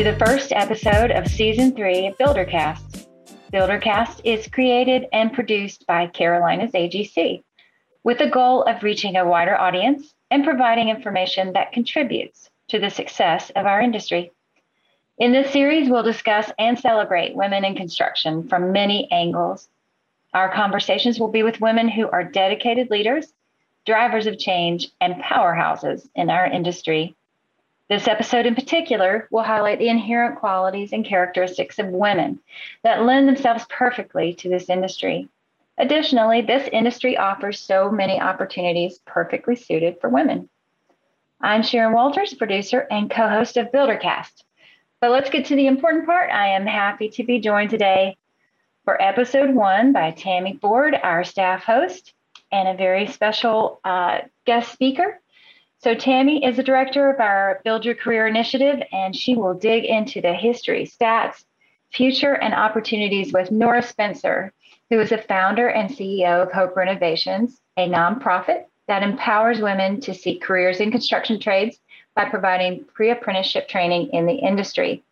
To 0.00 0.04
the 0.04 0.24
first 0.24 0.50
episode 0.52 1.10
of 1.10 1.28
Season 1.28 1.76
3 1.76 2.06
of 2.06 2.16
Buildercast. 2.16 3.06
Buildercast 3.52 4.22
is 4.24 4.48
created 4.48 5.04
and 5.12 5.30
produced 5.30 5.86
by 5.86 6.06
Carolinas 6.06 6.72
AGC 6.72 7.42
with 8.02 8.16
the 8.16 8.30
goal 8.30 8.62
of 8.62 8.82
reaching 8.82 9.16
a 9.16 9.28
wider 9.28 9.54
audience 9.60 10.14
and 10.30 10.42
providing 10.42 10.88
information 10.88 11.52
that 11.52 11.72
contributes 11.72 12.48
to 12.68 12.78
the 12.78 12.88
success 12.88 13.50
of 13.54 13.66
our 13.66 13.82
industry. 13.82 14.32
In 15.18 15.32
this 15.32 15.52
series, 15.52 15.90
we'll 15.90 16.02
discuss 16.02 16.50
and 16.58 16.78
celebrate 16.78 17.36
women 17.36 17.66
in 17.66 17.74
construction 17.76 18.48
from 18.48 18.72
many 18.72 19.06
angles. 19.12 19.68
Our 20.32 20.50
conversations 20.50 21.20
will 21.20 21.28
be 21.28 21.42
with 21.42 21.60
women 21.60 21.90
who 21.90 22.08
are 22.08 22.24
dedicated 22.24 22.88
leaders, 22.88 23.34
drivers 23.84 24.26
of 24.26 24.38
change, 24.38 24.92
and 24.98 25.22
powerhouses 25.22 26.08
in 26.14 26.30
our 26.30 26.46
industry. 26.46 27.14
This 27.90 28.06
episode 28.06 28.46
in 28.46 28.54
particular 28.54 29.26
will 29.32 29.42
highlight 29.42 29.80
the 29.80 29.88
inherent 29.88 30.38
qualities 30.38 30.92
and 30.92 31.04
characteristics 31.04 31.80
of 31.80 31.88
women 31.88 32.38
that 32.84 33.02
lend 33.02 33.26
themselves 33.26 33.66
perfectly 33.68 34.32
to 34.34 34.48
this 34.48 34.70
industry. 34.70 35.28
Additionally, 35.76 36.40
this 36.40 36.68
industry 36.72 37.16
offers 37.16 37.58
so 37.58 37.90
many 37.90 38.20
opportunities 38.20 39.00
perfectly 39.06 39.56
suited 39.56 39.96
for 40.00 40.08
women. 40.08 40.48
I'm 41.40 41.64
Sharon 41.64 41.92
Walters, 41.92 42.32
producer 42.32 42.86
and 42.92 43.10
co 43.10 43.28
host 43.28 43.56
of 43.56 43.72
Buildercast. 43.72 44.44
But 45.00 45.10
let's 45.10 45.30
get 45.30 45.46
to 45.46 45.56
the 45.56 45.66
important 45.66 46.06
part. 46.06 46.30
I 46.30 46.50
am 46.50 46.66
happy 46.66 47.08
to 47.08 47.24
be 47.24 47.40
joined 47.40 47.70
today 47.70 48.16
for 48.84 49.02
episode 49.02 49.52
one 49.52 49.92
by 49.92 50.12
Tammy 50.12 50.56
Ford, 50.62 50.94
our 50.94 51.24
staff 51.24 51.64
host, 51.64 52.14
and 52.52 52.68
a 52.68 52.74
very 52.74 53.08
special 53.08 53.80
uh, 53.84 54.20
guest 54.46 54.70
speaker. 54.70 55.20
So, 55.82 55.94
Tammy 55.94 56.44
is 56.44 56.58
the 56.58 56.62
director 56.62 57.08
of 57.08 57.20
our 57.20 57.62
Build 57.64 57.86
Your 57.86 57.94
Career 57.94 58.26
initiative, 58.26 58.82
and 58.92 59.16
she 59.16 59.34
will 59.34 59.54
dig 59.54 59.86
into 59.86 60.20
the 60.20 60.34
history, 60.34 60.84
stats, 60.84 61.44
future, 61.90 62.34
and 62.34 62.52
opportunities 62.52 63.32
with 63.32 63.50
Nora 63.50 63.80
Spencer, 63.82 64.52
who 64.90 65.00
is 65.00 65.08
the 65.08 65.16
founder 65.16 65.68
and 65.68 65.88
CEO 65.88 66.42
of 66.42 66.52
Hope 66.52 66.76
Renovations, 66.76 67.62
a 67.78 67.88
nonprofit 67.88 68.64
that 68.88 69.02
empowers 69.02 69.62
women 69.62 70.02
to 70.02 70.12
seek 70.12 70.42
careers 70.42 70.80
in 70.80 70.90
construction 70.90 71.40
trades 71.40 71.80
by 72.14 72.26
providing 72.26 72.84
pre 72.92 73.08
apprenticeship 73.08 73.66
training 73.66 74.10
in 74.12 74.26
the 74.26 74.34
industry. 74.34 75.02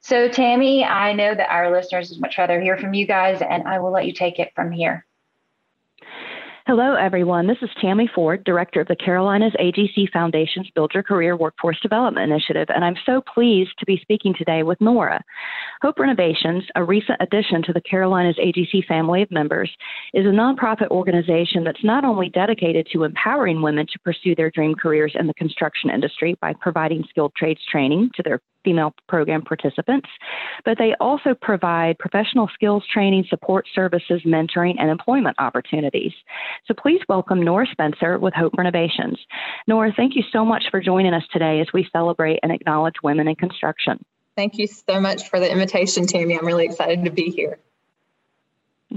So, 0.00 0.28
Tammy, 0.28 0.84
I 0.84 1.12
know 1.12 1.36
that 1.36 1.52
our 1.52 1.70
listeners 1.70 2.10
would 2.10 2.20
much 2.20 2.36
rather 2.36 2.60
hear 2.60 2.76
from 2.76 2.94
you 2.94 3.06
guys, 3.06 3.42
and 3.42 3.62
I 3.68 3.78
will 3.78 3.92
let 3.92 4.06
you 4.06 4.12
take 4.12 4.40
it 4.40 4.50
from 4.56 4.72
here. 4.72 5.06
Hello, 6.70 6.94
everyone. 6.94 7.48
This 7.48 7.58
is 7.62 7.70
Tammy 7.80 8.08
Ford, 8.14 8.44
Director 8.44 8.80
of 8.80 8.86
the 8.86 8.94
Carolinas 8.94 9.52
AGC 9.60 10.08
Foundation's 10.12 10.70
Build 10.72 10.92
Your 10.94 11.02
Career 11.02 11.36
Workforce 11.36 11.80
Development 11.80 12.30
Initiative, 12.30 12.68
and 12.72 12.84
I'm 12.84 12.94
so 13.04 13.20
pleased 13.34 13.72
to 13.80 13.86
be 13.86 13.98
speaking 14.00 14.36
today 14.38 14.62
with 14.62 14.80
Nora. 14.80 15.20
Hope 15.82 15.98
Renovations, 15.98 16.62
a 16.76 16.84
recent 16.84 17.18
addition 17.20 17.64
to 17.64 17.72
the 17.72 17.80
Carolinas 17.80 18.36
AGC 18.36 18.86
family 18.86 19.20
of 19.20 19.32
members, 19.32 19.68
is 20.14 20.24
a 20.26 20.28
nonprofit 20.28 20.90
organization 20.92 21.64
that's 21.64 21.82
not 21.82 22.04
only 22.04 22.28
dedicated 22.28 22.86
to 22.92 23.02
empowering 23.02 23.62
women 23.62 23.84
to 23.88 23.98
pursue 24.04 24.36
their 24.36 24.52
dream 24.52 24.76
careers 24.76 25.16
in 25.18 25.26
the 25.26 25.34
construction 25.34 25.90
industry 25.90 26.36
by 26.40 26.52
providing 26.60 27.02
skilled 27.10 27.34
trades 27.34 27.60
training 27.68 28.10
to 28.14 28.22
their 28.22 28.40
female 28.64 28.94
program 29.08 29.42
participants, 29.42 30.08
but 30.64 30.78
they 30.78 30.94
also 31.00 31.34
provide 31.34 31.98
professional 31.98 32.48
skills 32.54 32.84
training, 32.92 33.24
support 33.28 33.66
services, 33.74 34.22
mentoring, 34.24 34.74
and 34.78 34.90
employment 34.90 35.36
opportunities. 35.38 36.12
So 36.66 36.74
please 36.74 37.00
welcome 37.08 37.42
Nora 37.42 37.66
Spencer 37.70 38.18
with 38.18 38.34
Hope 38.34 38.54
Renovations. 38.56 39.18
Nora, 39.66 39.92
thank 39.96 40.16
you 40.16 40.22
so 40.32 40.44
much 40.44 40.64
for 40.70 40.80
joining 40.80 41.14
us 41.14 41.24
today 41.32 41.60
as 41.60 41.68
we 41.72 41.88
celebrate 41.92 42.40
and 42.42 42.52
acknowledge 42.52 42.96
women 43.02 43.28
in 43.28 43.36
construction. 43.36 44.04
Thank 44.36 44.58
you 44.58 44.66
so 44.66 45.00
much 45.00 45.28
for 45.28 45.40
the 45.40 45.50
invitation, 45.50 46.06
Tammy. 46.06 46.38
I'm 46.38 46.46
really 46.46 46.64
excited 46.64 47.04
to 47.04 47.10
be 47.10 47.30
here. 47.30 47.58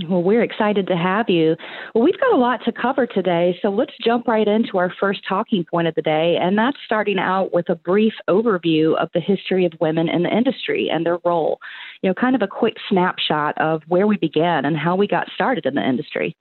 Well, 0.10 0.24
we're 0.24 0.42
excited 0.42 0.88
to 0.88 0.98
have 0.98 1.30
you. 1.30 1.56
Well, 1.94 2.04
we've 2.04 2.20
got 2.20 2.34
a 2.34 2.38
lot 2.38 2.62
to 2.66 2.72
cover 2.72 3.06
today, 3.06 3.60
so 3.62 3.70
let's 3.70 3.94
jump 4.04 4.28
right 4.28 4.48
into 4.48 4.80
our 4.80 4.92
first 5.00 5.22
talking 5.28 5.64
point 5.64 5.88
of 5.88 5.94
the 5.94 6.02
day, 6.02 6.36
and 6.42 6.58
that's 6.58 6.78
starting 6.84 7.20
out 7.20 7.54
with 7.54 7.70
a 7.70 7.76
brief 7.76 8.14
overview 8.28 8.98
of 8.98 9.10
the 9.14 9.20
history 9.20 9.66
of 9.66 9.74
women 9.80 10.10
in 10.10 10.24
the 10.24 10.36
industry 10.36 10.90
and 10.92 11.06
their 11.06 11.20
role. 11.24 11.60
You 12.02 12.10
know, 12.10 12.16
kind 12.16 12.36
of 12.36 12.42
a 12.42 12.48
quick 12.48 12.78
snapshot 12.90 13.56
of 13.60 13.84
where 13.88 14.08
we 14.08 14.18
began 14.18 14.66
and 14.66 14.76
how 14.76 14.96
we 14.96 15.06
got 15.06 15.28
started 15.36 15.68
in 15.68 15.76
the 15.76 15.88
industry. 15.88 16.36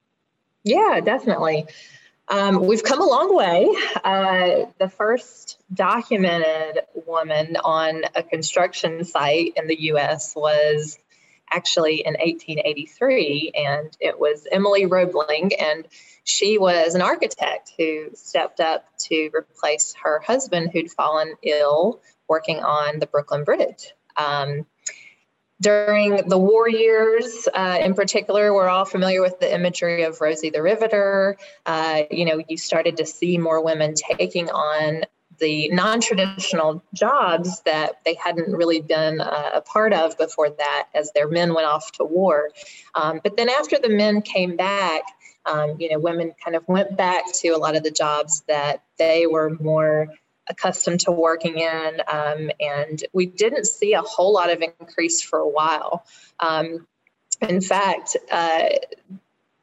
Yeah, 0.64 1.00
definitely. 1.04 1.66
Um, 2.28 2.66
we've 2.66 2.82
come 2.82 3.02
a 3.02 3.06
long 3.06 3.36
way. 3.36 3.69
Uh, 4.02 4.70
the 4.78 4.88
first 4.88 5.60
documented 5.74 6.80
woman 7.06 7.58
on 7.62 8.04
a 8.14 8.22
construction 8.22 9.04
site 9.04 9.52
in 9.56 9.66
the 9.66 9.78
U.S. 9.82 10.34
was 10.34 10.98
actually 11.52 12.04
in 12.04 12.14
1883, 12.14 13.52
and 13.54 13.96
it 14.00 14.18
was 14.18 14.46
Emily 14.50 14.86
Roebling, 14.86 15.52
and 15.58 15.86
she 16.24 16.58
was 16.58 16.94
an 16.94 17.02
architect 17.02 17.72
who 17.76 18.10
stepped 18.14 18.60
up 18.60 18.86
to 18.98 19.30
replace 19.34 19.94
her 20.02 20.20
husband 20.20 20.70
who'd 20.72 20.90
fallen 20.90 21.34
ill 21.42 22.00
working 22.28 22.60
on 22.60 22.98
the 22.98 23.06
Brooklyn 23.06 23.44
Bridge. 23.44 23.92
Um, 24.16 24.66
during 25.60 26.28
the 26.28 26.38
war 26.38 26.68
years, 26.68 27.48
uh, 27.54 27.78
in 27.80 27.94
particular, 27.94 28.52
we're 28.52 28.69
all 28.69 28.84
familiar 28.84 29.22
with 29.22 29.38
the 29.38 29.54
imagery 29.54 30.02
of 30.02 30.20
Rosie 30.20 30.50
the 30.50 30.60
Riveter. 30.60 31.36
Uh, 31.64 32.02
you 32.10 32.24
know, 32.24 32.42
you 32.48 32.56
started 32.56 32.96
to 32.96 33.06
see 33.06 33.38
more 33.38 33.64
women 33.64 33.94
taking 33.94 34.50
on 34.50 35.02
the 35.38 35.69
non-traditional 35.69 36.82
jobs 36.94 37.62
that 37.62 38.00
they 38.04 38.15
hadn't 38.15 38.53
really 38.53 38.81
been 38.81 39.20
uh, 39.20 39.50
a 39.54 39.60
part 39.60 39.93
of 39.93 40.16
before 40.19 40.50
that 40.50 40.88
as 40.94 41.12
their 41.12 41.28
men 41.28 41.54
went 41.54 41.66
off 41.66 41.91
to 41.93 42.04
war. 42.04 42.50
Um, 42.94 43.20
but 43.22 43.37
then 43.37 43.48
after 43.48 43.78
the 43.78 43.88
men 43.88 44.22
came 44.22 44.56
back 44.56 45.03
um, 45.47 45.76
you 45.78 45.91
know 45.91 45.98
women 45.98 46.32
kind 46.43 46.56
of 46.56 46.66
went 46.69 46.97
back 46.97 47.25
to 47.41 47.48
a 47.48 47.59
lot 47.59 47.76
of 47.76 47.82
the 47.82 47.91
jobs 47.91 48.43
that 48.48 48.82
they 48.98 49.26
were 49.26 49.50
more 49.50 50.09
accustomed 50.48 51.00
to 51.00 51.12
working 51.12 51.59
in 51.59 52.00
um, 52.10 52.50
and 52.60 53.04
we 53.12 53.26
didn't 53.26 53.66
see 53.66 53.94
a 53.94 54.03
whole 54.03 54.32
lot 54.32 54.50
of 54.50 54.62
increase 54.62 55.22
for 55.22 55.38
a 55.38 55.49
while. 55.49 56.04
Um, 56.41 56.87
in 57.41 57.60
fact 57.60 58.16
uh, 58.31 58.69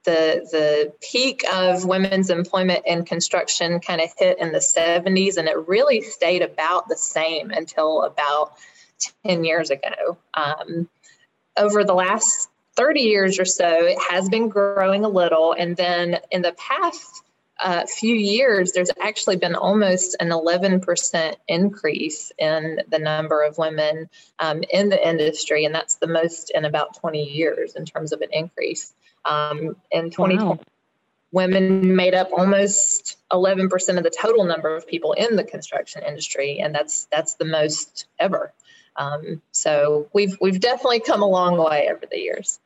the 0.10 0.48
the 0.52 0.94
peak 1.02 1.44
of 1.54 1.86
women's 1.86 2.30
employment 2.30 2.84
in 2.86 3.06
construction 3.06 3.80
kind 3.80 4.02
of 4.02 4.10
hit 4.18 4.40
in 4.40 4.52
the 4.52 4.60
70s 4.60 5.38
and 5.38 5.48
it 5.48 5.68
really 5.68 6.02
stayed 6.02 6.42
about 6.42 6.88
the 6.88 6.98
same 6.98 7.52
until 7.52 8.04
about 8.04 8.54
10 9.26 9.44
years 9.44 9.70
ago. 9.70 10.18
Um, 10.34 10.90
over 11.58 11.84
the 11.84 11.94
last 11.94 12.50
30 12.76 13.02
years 13.02 13.40
or 13.40 13.46
so 13.46 13.68
it 13.68 14.00
has 14.10 14.30
been 14.30 14.50
growing 14.50 15.06
a 15.06 15.10
little 15.10 15.54
and 15.54 15.76
then 15.76 16.20
in 16.32 16.42
the 16.42 16.54
past 16.54 17.24
uh, 17.60 17.86
few 17.86 18.16
years 18.16 18.72
there's 18.72 18.92
actually 19.02 19.36
been 19.36 19.56
almost 19.56 20.16
an 20.22 20.30
11% 20.30 21.36
increase 21.48 22.32
in 22.38 22.80
the 22.88 23.00
number 23.00 23.44
of 23.44 23.58
women 23.58 24.10
um, 24.40 24.64
in 24.72 24.88
the 24.88 25.08
industry 25.08 25.66
and 25.66 25.76
that's 25.76 25.96
the 25.96 26.08
most 26.08 26.52
in 26.56 26.64
about 26.64 26.96
20 26.96 27.22
years 27.22 27.76
in 27.76 27.84
terms 27.86 28.14
of 28.14 28.22
an 28.22 28.30
increase 28.32 28.94
um, 29.26 29.76
in 29.92 30.10
2020, 30.10 30.38
wow. 30.38 30.60
women 31.32 31.96
made 31.96 32.14
up 32.14 32.30
almost 32.32 33.18
11% 33.32 33.98
of 33.98 34.04
the 34.04 34.10
total 34.10 34.46
number 34.46 34.76
of 34.76 34.88
people 34.88 35.14
in 35.14 35.36
the 35.36 35.44
construction 35.44 36.04
industry, 36.04 36.60
and 36.60 36.74
that's 36.74 37.08
that's 37.12 37.36
the 37.36 37.46
most 37.46 38.08
ever. 38.18 38.54
Um, 38.96 39.42
so 39.52 40.10
we've 40.14 40.38
we've 40.42 40.60
definitely 40.60 41.00
come 41.00 41.22
a 41.22 41.28
long 41.28 41.58
way 41.58 41.90
over 41.92 42.06
the 42.10 42.20
years. 42.20 42.60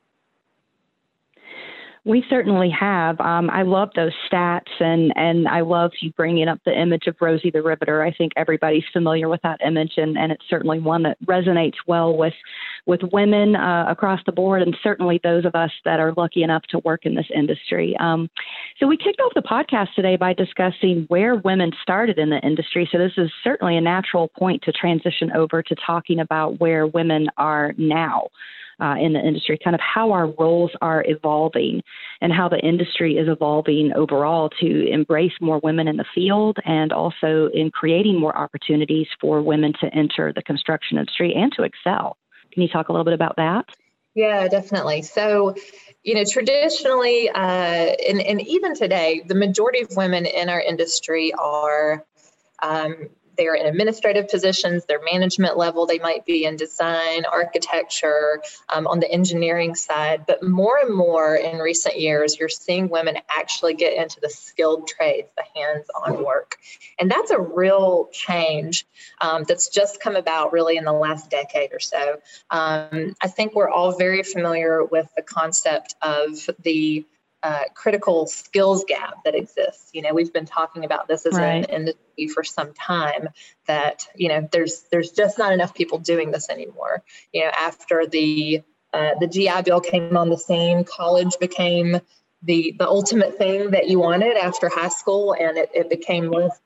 We 2.06 2.26
certainly 2.30 2.70
have. 2.70 3.22
Um, 3.22 3.50
I 3.50 3.62
love 3.62 3.90
those 3.96 4.12
stats, 4.30 4.82
and 4.82 5.14
and 5.16 5.48
I 5.48 5.62
love 5.62 5.92
you 6.02 6.12
bringing 6.12 6.50
up 6.50 6.60
the 6.66 6.78
image 6.78 7.08
of 7.08 7.16
Rosie 7.22 7.50
the 7.50 7.62
Riveter. 7.62 8.04
I 8.04 8.12
think 8.12 8.34
everybody's 8.36 8.84
familiar 8.92 9.30
with 9.30 9.42
that 9.44 9.62
image, 9.66 9.94
and, 9.96 10.18
and 10.18 10.30
it's 10.30 10.44
certainly 10.50 10.80
one 10.80 11.04
that 11.04 11.18
resonates 11.26 11.76
well 11.88 12.18
with 12.18 12.34
with 12.86 13.00
women 13.14 13.56
uh, 13.56 13.86
across 13.88 14.20
the 14.26 14.34
board, 14.34 14.62
and 14.62 14.76
certainly 14.84 15.22
those 15.24 15.46
of 15.46 15.56
us 15.56 15.72
that 15.86 16.02
are 16.02 16.14
lucky 16.18 16.44
enough 16.44 16.64
to 16.72 16.80
work 16.80 17.06
in 17.06 17.16
this 17.16 17.32
industry. 17.34 17.96
Um, 18.02 18.30
so 18.82 18.88
we 18.88 18.98
kicked 18.98 19.22
off 19.22 19.32
the 19.34 19.42
podcast 19.42 19.94
today 19.96 20.18
by 20.18 20.34
discussing 20.34 21.06
where 21.08 21.36
women 21.36 21.72
started 21.82 22.20
in 22.20 22.30
the 22.30 22.40
industry. 22.40 22.90
So 22.92 22.98
this 22.98 23.14
is 23.16 23.32
certainly 23.46 23.78
a 23.78 23.82
natural 23.82 24.28
point 24.28 24.62
to 24.64 24.74
transition 24.74 25.32
over 25.32 25.64
to 25.64 25.76
talking 25.86 26.20
about 26.20 26.60
where 26.60 26.86
women 26.86 27.28
are 27.38 27.74
now 27.78 28.28
uh, 28.84 28.96
in 29.00 29.14
the 29.14 29.20
industry, 29.20 29.58
kind 29.64 29.76
of 29.76 29.80
how 29.80 30.12
our 30.12 30.28
roles 30.28 30.72
are 30.82 31.06
evolving 31.08 31.82
and 32.20 32.34
how 32.34 32.50
the 32.50 32.60
industry 32.60 33.14
is 33.14 33.30
evolving 33.30 33.94
overall 33.96 34.50
to 34.60 34.88
embrace 34.92 35.32
more 35.40 35.60
women 35.64 35.88
in 35.88 35.96
the 35.96 36.06
field 36.14 36.58
and 36.66 36.92
also 36.92 37.50
in 37.54 37.72
creating 37.72 38.20
more 38.20 38.38
opportunities 38.38 39.08
for 39.22 39.42
women 39.42 39.72
to 39.80 39.88
enter 39.96 40.34
the 40.36 40.42
construction 40.42 40.98
industry 40.98 41.34
and 41.34 41.54
to 41.54 41.64
excel. 41.64 42.18
Can 42.52 42.62
you 42.62 42.68
talk 42.68 42.90
a 42.90 42.92
little 42.92 43.06
bit 43.06 43.14
about 43.14 43.38
that? 43.38 43.66
Yeah, 44.16 44.48
definitely. 44.50 45.02
So, 45.02 45.56
you 46.04 46.16
know, 46.16 46.24
traditionally, 46.30 47.30
uh, 47.30 47.40
and, 47.40 48.22
and 48.22 48.42
even 48.42 48.76
today, 48.76 49.24
the 49.26 49.34
majority 49.34 49.82
of 49.82 49.96
women 49.96 50.26
in 50.26 50.50
our 50.50 50.62
industry 50.62 51.34
are 51.34 52.06
um, 52.62 53.10
they're 53.38 53.56
in 53.56 53.66
administrative 53.66 54.28
positions, 54.30 54.86
their 54.86 55.02
management 55.04 55.58
level, 55.58 55.86
they 55.86 56.00
might 56.00 56.26
be 56.26 56.46
in 56.46 56.56
design, 56.56 57.26
architecture, 57.26 58.42
um, 58.70 58.88
on 58.88 59.00
the 59.00 59.12
engineering 59.12 59.76
side. 59.76 60.26
But 60.26 60.44
more 60.44 60.78
and 60.78 60.96
more 60.96 61.36
in 61.36 61.58
recent 61.58 62.00
years, 62.00 62.38
you're 62.40 62.50
seeing 62.50 62.90
women 62.90 63.18
actually 63.30 63.74
get 63.74 63.94
into 63.94 64.20
the 64.20 64.30
skilled 64.30 64.88
trades, 64.88 65.30
the 65.36 65.60
hands 65.60 65.88
on 66.06 66.24
work. 66.24 66.58
And 67.00 67.10
that's 67.10 67.32
a 67.32 67.40
real 67.40 68.10
change 68.12 68.86
um, 69.22 69.44
that's 69.48 69.70
just 69.70 70.00
come 70.00 70.16
about 70.16 70.54
really 70.54 70.78
in 70.78 70.86
the 70.86 70.94
last 70.94 71.30
decade 71.30 71.74
or 71.74 71.80
so. 71.80 72.20
Um, 72.50 73.16
I 73.22 73.28
think 73.28 73.56
we're 73.56 73.70
all 73.70 73.98
very 73.98 74.24
familiar 74.24 74.84
with 74.84 75.08
the 75.16 75.24
concept 75.24 75.96
of 76.02 76.50
the 76.64 77.06
uh, 77.44 77.64
critical 77.76 78.26
skills 78.26 78.86
gap 78.88 79.24
that 79.26 79.36
exists. 79.36 79.90
You 79.94 80.02
know, 80.02 80.14
we've 80.14 80.32
been 80.32 80.46
talking 80.46 80.86
about 80.86 81.10
this 81.10 81.26
as 81.26 81.34
right. 81.34 81.56
an 81.56 81.66
industry 81.66 82.28
for 82.30 82.44
some 82.44 82.74
time. 82.74 83.30
That 83.68 84.08
you 84.16 84.30
know, 84.30 84.48
there's 84.52 84.86
there's 84.92 85.12
just 85.12 85.38
not 85.38 85.52
enough 85.52 85.76
people 85.76 86.00
doing 86.00 86.32
this 86.32 86.50
anymore. 86.50 87.04
You 87.34 87.42
know, 87.42 87.52
after 87.52 88.08
the 88.08 88.64
uh, 88.94 89.16
the 89.20 89.28
GI 89.28 89.64
Bill 89.66 89.82
came 89.82 90.16
on 90.16 90.30
the 90.30 90.38
scene, 90.38 90.86
college 90.86 91.38
became 91.40 92.00
the 92.44 92.76
the 92.80 92.88
ultimate 92.88 93.38
thing 93.38 93.72
that 93.72 93.90
you 93.90 94.00
wanted 94.00 94.38
after 94.38 94.70
high 94.70 94.90
school, 94.90 95.34
and 95.34 95.58
it, 95.58 95.70
it 95.74 95.90
became 95.90 96.32
less 96.32 96.60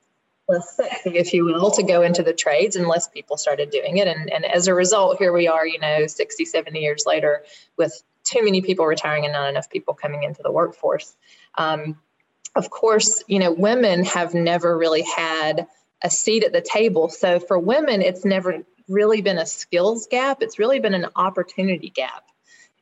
less 0.47 0.75
sexy, 0.75 1.17
if 1.17 1.33
you 1.33 1.43
will, 1.43 1.71
to 1.71 1.83
go 1.83 2.01
into 2.01 2.23
the 2.23 2.33
trades 2.33 2.75
and 2.75 2.87
less 2.87 3.07
people 3.07 3.35
started 3.35 3.69
doing 3.69 3.97
it. 3.97 4.07
And, 4.07 4.31
and 4.31 4.45
as 4.45 4.67
a 4.67 4.73
result, 4.73 5.17
here 5.17 5.33
we 5.33 5.47
are, 5.47 5.67
you 5.67 5.77
know, 5.79 6.07
60, 6.07 6.45
70 6.45 6.79
years 6.79 7.03
later 7.05 7.43
with 7.77 8.01
too 8.27 8.43
many 8.43 8.61
people 8.61 8.85
retiring 8.85 9.25
and 9.25 9.33
not 9.33 9.49
enough 9.49 9.69
people 9.69 9.93
coming 9.93 10.23
into 10.23 10.41
the 10.43 10.51
workforce. 10.51 11.15
Um, 11.57 11.99
of 12.55 12.69
course, 12.69 13.23
you 13.27 13.39
know, 13.39 13.51
women 13.51 14.03
have 14.05 14.33
never 14.33 14.77
really 14.77 15.03
had 15.03 15.67
a 16.03 16.09
seat 16.09 16.43
at 16.43 16.53
the 16.53 16.61
table. 16.61 17.09
So 17.09 17.39
for 17.39 17.57
women, 17.57 18.01
it's 18.01 18.25
never 18.25 18.63
really 18.87 19.21
been 19.21 19.37
a 19.37 19.45
skills 19.45 20.07
gap, 20.09 20.41
it's 20.41 20.59
really 20.59 20.79
been 20.79 20.93
an 20.93 21.07
opportunity 21.15 21.89
gap. 21.89 22.23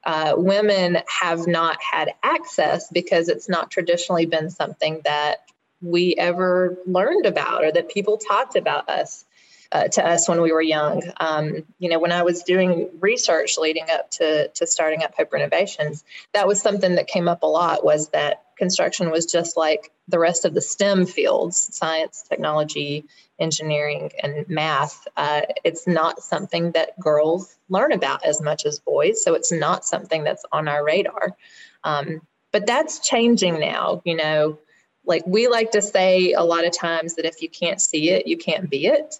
Uh, 0.03 0.35
women 0.37 0.99
have 1.07 1.47
not 1.47 1.77
had 1.81 2.13
access 2.21 2.89
because 2.91 3.27
it's 3.27 3.49
not 3.49 3.71
traditionally 3.71 4.27
been 4.27 4.51
something 4.51 5.01
that 5.03 5.45
we 5.81 6.15
ever 6.15 6.77
learned 6.85 7.25
about 7.25 7.63
or 7.63 7.71
that 7.71 7.89
people 7.89 8.17
talked 8.17 8.55
about 8.55 8.87
us 8.87 9.25
uh, 9.71 9.87
to 9.87 10.05
us 10.05 10.27
when 10.27 10.41
we 10.41 10.51
were 10.51 10.61
young. 10.61 11.01
Um, 11.17 11.63
you 11.79 11.89
know, 11.89 11.99
when 11.99 12.11
I 12.11 12.23
was 12.23 12.43
doing 12.43 12.89
research 12.99 13.57
leading 13.57 13.89
up 13.89 14.11
to, 14.11 14.49
to 14.49 14.67
starting 14.67 15.03
up 15.03 15.15
Hope 15.15 15.33
Renovations, 15.33 16.03
that 16.33 16.47
was 16.47 16.61
something 16.61 16.95
that 16.95 17.07
came 17.07 17.27
up 17.27 17.43
a 17.43 17.47
lot 17.47 17.83
was 17.83 18.09
that 18.09 18.43
construction 18.57 19.11
was 19.11 19.25
just 19.25 19.57
like 19.57 19.91
the 20.07 20.19
rest 20.19 20.45
of 20.45 20.53
the 20.53 20.61
STEM 20.61 21.05
fields, 21.05 21.69
science, 21.75 22.23
technology, 22.27 23.05
engineering, 23.39 24.11
and 24.21 24.47
math. 24.47 25.07
Uh, 25.17 25.41
it's 25.63 25.87
not 25.87 26.21
something 26.21 26.71
that 26.71 26.97
girls 26.99 27.57
learn 27.69 27.91
about 27.91 28.25
as 28.25 28.41
much 28.41 28.65
as 28.65 28.79
boys. 28.79 29.23
So 29.23 29.33
it's 29.33 29.51
not 29.51 29.83
something 29.83 30.23
that's 30.23 30.45
on 30.51 30.67
our 30.67 30.83
radar. 30.85 31.35
Um, 31.83 32.21
but 32.51 32.65
that's 32.65 32.99
changing 32.99 33.59
now, 33.59 34.01
you 34.05 34.15
know, 34.15 34.59
like 35.05 35.23
we 35.27 35.47
like 35.47 35.71
to 35.71 35.81
say 35.81 36.33
a 36.33 36.43
lot 36.43 36.65
of 36.65 36.71
times 36.71 37.15
that 37.15 37.25
if 37.25 37.41
you 37.41 37.49
can't 37.49 37.81
see 37.81 38.09
it, 38.09 38.27
you 38.27 38.37
can't 38.37 38.69
be 38.69 38.87
it 38.87 39.19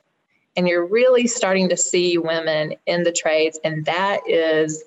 and 0.56 0.68
you're 0.68 0.86
really 0.86 1.28
starting 1.28 1.69
to 1.69 1.78
see 1.78 2.18
women 2.18 2.75
in 2.86 3.04
the 3.04 3.12
trades 3.12 3.60
and 3.63 3.86
that 3.86 4.22
is 4.28 4.84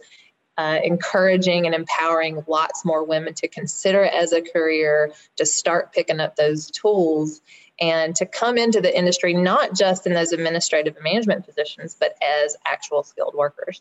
uh, 0.57 0.81
encouraging 0.83 1.67
and 1.67 1.75
empowering 1.75 2.43
lots 2.49 2.85
more 2.85 3.05
women 3.05 3.33
to 3.33 3.47
consider 3.47 4.03
it 4.03 4.13
as 4.13 4.33
a 4.33 4.43
career 4.43 5.13
to 5.37 5.47
start 5.47 5.93
picking 5.93 6.19
up 6.19 6.35
those 6.37 6.71
tools 6.71 7.41
and 7.81 8.17
to 8.17 8.27
come 8.27 8.59
into 8.59 8.81
the 8.81 8.97
industry 8.97 9.35
not 9.35 9.75
just 9.75 10.07
in 10.07 10.15
those 10.15 10.33
administrative 10.33 10.97
and 10.97 11.05
management 11.05 11.47
positions 11.47 11.97
but 11.99 12.17
as 12.23 12.57
actual 12.67 13.05
skilled 13.05 13.35
workers 13.37 13.81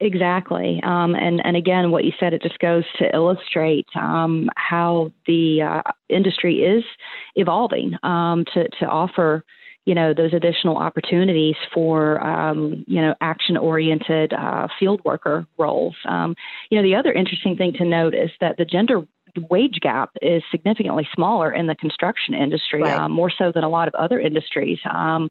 Exactly. 0.00 0.80
Um, 0.84 1.14
and, 1.16 1.44
and 1.44 1.56
again, 1.56 1.90
what 1.90 2.04
you 2.04 2.12
said, 2.20 2.32
it 2.32 2.42
just 2.42 2.58
goes 2.60 2.84
to 2.98 3.12
illustrate 3.12 3.86
um, 3.96 4.48
how 4.56 5.12
the 5.26 5.62
uh, 5.62 5.90
industry 6.08 6.62
is 6.62 6.84
evolving 7.34 7.94
um, 8.04 8.44
to, 8.54 8.68
to 8.78 8.86
offer, 8.86 9.44
you 9.86 9.94
know, 9.96 10.14
those 10.14 10.32
additional 10.32 10.76
opportunities 10.76 11.56
for, 11.74 12.24
um, 12.24 12.84
you 12.86 13.00
know, 13.00 13.14
action 13.20 13.56
oriented 13.56 14.32
uh, 14.32 14.68
field 14.78 15.00
worker 15.04 15.46
roles. 15.58 15.96
Um, 16.08 16.36
you 16.70 16.78
know, 16.78 16.84
the 16.84 16.94
other 16.94 17.12
interesting 17.12 17.56
thing 17.56 17.72
to 17.78 17.84
note 17.84 18.14
is 18.14 18.30
that 18.40 18.56
the 18.56 18.64
gender 18.64 19.02
wage 19.50 19.78
gap 19.80 20.10
is 20.22 20.42
significantly 20.50 21.08
smaller 21.14 21.52
in 21.52 21.66
the 21.66 21.74
construction 21.74 22.34
industry, 22.34 22.82
right. 22.82 22.98
um, 22.98 23.12
more 23.12 23.30
so 23.36 23.52
than 23.52 23.64
a 23.64 23.68
lot 23.68 23.88
of 23.88 23.94
other 23.94 24.20
industries. 24.20 24.78
Um, 24.88 25.28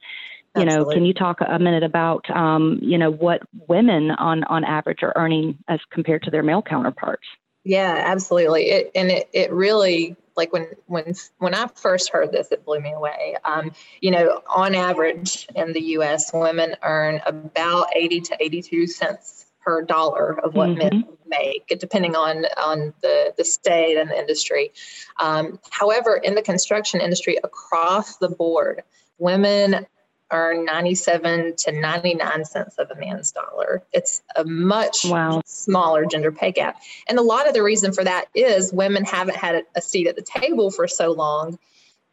you 0.55 0.65
know, 0.65 0.85
can 0.85 1.05
you 1.05 1.13
talk 1.13 1.39
a 1.45 1.59
minute 1.59 1.83
about, 1.83 2.29
um, 2.29 2.79
you 2.81 2.97
know, 2.97 3.11
what 3.11 3.41
women 3.67 4.11
on, 4.11 4.43
on 4.45 4.63
average 4.63 5.03
are 5.03 5.13
earning 5.15 5.57
as 5.67 5.79
compared 5.91 6.23
to 6.23 6.31
their 6.31 6.43
male 6.43 6.61
counterparts? 6.61 7.27
Yeah, 7.63 8.01
absolutely. 8.05 8.69
It, 8.69 8.91
and 8.95 9.11
it, 9.11 9.29
it 9.33 9.51
really, 9.51 10.15
like 10.35 10.53
when, 10.53 10.67
when, 10.85 11.13
when 11.39 11.53
I 11.53 11.67
first 11.75 12.11
heard 12.11 12.31
this, 12.31 12.51
it 12.51 12.65
blew 12.65 12.79
me 12.79 12.93
away. 12.93 13.35
Um, 13.43 13.71
you 14.01 14.11
know, 14.11 14.41
on 14.47 14.73
average 14.73 15.47
in 15.55 15.73
the 15.73 15.81
U.S., 15.81 16.31
women 16.33 16.75
earn 16.81 17.21
about 17.25 17.87
80 17.95 18.21
to 18.21 18.37
82 18.39 18.87
cents 18.87 19.47
per 19.67 19.81
dollar 19.81 20.39
of 20.39 20.55
what 20.55 20.69
mm-hmm. 20.69 20.79
men 20.79 21.07
make, 21.27 21.67
depending 21.77 22.15
on 22.15 22.45
on 22.55 22.93
the 23.01 23.33
the 23.37 23.43
state 23.43 23.97
and 23.97 24.09
the 24.09 24.17
industry. 24.17 24.71
Um, 25.19 25.59
however, 25.71 26.15
in 26.15 26.35
the 26.35 26.41
construction 26.41 27.01
industry 27.01 27.37
across 27.43 28.15
the 28.15 28.29
board, 28.29 28.83
women 29.17 29.85
earn 30.31 30.65
97 30.65 31.55
to 31.55 31.71
99 31.71 32.45
cents 32.45 32.75
of 32.77 32.91
a 32.91 32.95
man's 32.95 33.31
dollar. 33.31 33.83
It's 33.93 34.21
a 34.35 34.43
much 34.43 35.05
wow. 35.05 35.41
smaller 35.45 36.05
gender 36.05 36.31
pay 36.31 36.51
gap. 36.51 36.81
And 37.07 37.17
a 37.17 37.21
lot 37.21 37.47
of 37.47 37.53
the 37.53 37.63
reason 37.63 37.93
for 37.93 38.03
that 38.03 38.25
is 38.35 38.73
women 38.73 39.05
haven't 39.05 39.37
had 39.37 39.63
a 39.75 39.81
seat 39.81 40.07
at 40.07 40.15
the 40.15 40.21
table 40.21 40.71
for 40.71 40.87
so 40.87 41.11
long. 41.11 41.57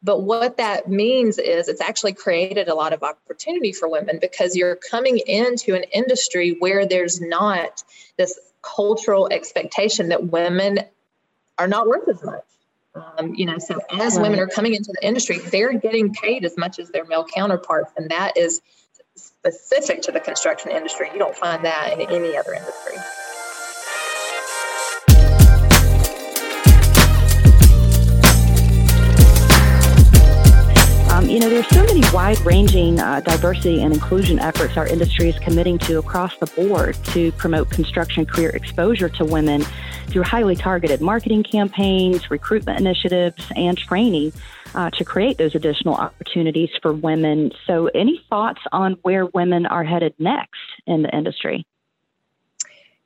But 0.03 0.21
what 0.21 0.59
that 0.59 0.89
means 0.89 1.39
is 1.39 1.67
it's 1.69 1.81
actually 1.81 2.13
created 2.13 2.69
a 2.69 2.75
lot 2.75 2.93
of 2.93 3.03
opportunity 3.03 3.73
for 3.73 3.89
women 3.89 4.19
because 4.21 4.55
you're 4.55 4.77
coming 4.77 5.19
into 5.27 5.75
an 5.75 5.85
industry 5.85 6.57
where 6.59 6.87
there's 6.87 7.21
not 7.21 7.83
this 8.19 8.39
cultural 8.63 9.29
expectation 9.31 10.11
that 10.11 10.29
women 10.29 10.81
are 11.59 11.69
not 11.69 11.89
worth 11.89 12.09
as 12.09 12.23
much. 12.23 12.45
Um, 12.95 13.35
you 13.35 13.45
know, 13.47 13.59
so 13.59 13.81
as 13.91 14.17
right. 14.17 14.23
women 14.23 14.39
are 14.39 14.47
coming 14.47 14.75
into 14.75 14.93
the 14.93 15.05
industry, 15.07 15.39
they're 15.39 15.73
getting 15.73 16.13
paid 16.13 16.45
as 16.45 16.57
much 16.57 16.79
as 16.79 16.91
their 16.91 17.05
male 17.05 17.25
counterparts, 17.25 17.93
and 17.97 18.11
that 18.11 18.37
is 18.37 18.61
specific 19.17 20.03
to 20.03 20.13
the 20.13 20.21
construction 20.21 20.71
industry. 20.71 21.09
You 21.13 21.19
don't 21.19 21.37
find 21.37 21.65
that 21.65 21.95
in 21.95 22.09
any 22.09 22.37
other 22.37 22.55
industry. 22.55 22.97
You 31.35 31.41
know, 31.41 31.49
there's 31.49 31.67
so 31.67 31.83
many 31.83 32.01
wide-ranging 32.13 33.01
uh, 33.01 33.19
diversity 33.19 33.83
and 33.83 33.93
inclusion 33.93 34.39
efforts 34.39 34.77
our 34.77 34.87
industry 34.87 35.29
is 35.29 35.37
committing 35.41 35.79
to 35.79 35.99
across 35.99 36.37
the 36.37 36.47
board 36.47 36.95
to 37.07 37.33
promote 37.33 37.69
construction 37.71 38.25
career 38.25 38.51
exposure 38.51 39.09
to 39.09 39.25
women 39.25 39.63
through 40.07 40.23
highly 40.23 40.55
targeted 40.55 41.01
marketing 41.01 41.43
campaigns, 41.43 42.31
recruitment 42.31 42.79
initiatives, 42.79 43.51
and 43.57 43.77
training 43.77 44.33
uh, 44.77 44.91
to 44.91 45.05
create 45.05 45.37
those 45.37 45.57
additional 45.57 45.97
opportunities 45.97 46.71
for 46.81 46.93
women. 46.93 47.51
So, 47.67 47.89
any 47.89 48.25
thoughts 48.31 48.61
on 48.71 48.93
where 49.03 49.27
women 49.27 49.67
are 49.67 49.83
headed 49.83 50.15
next 50.21 50.61
in 50.87 51.03
the 51.03 51.13
industry? 51.13 51.67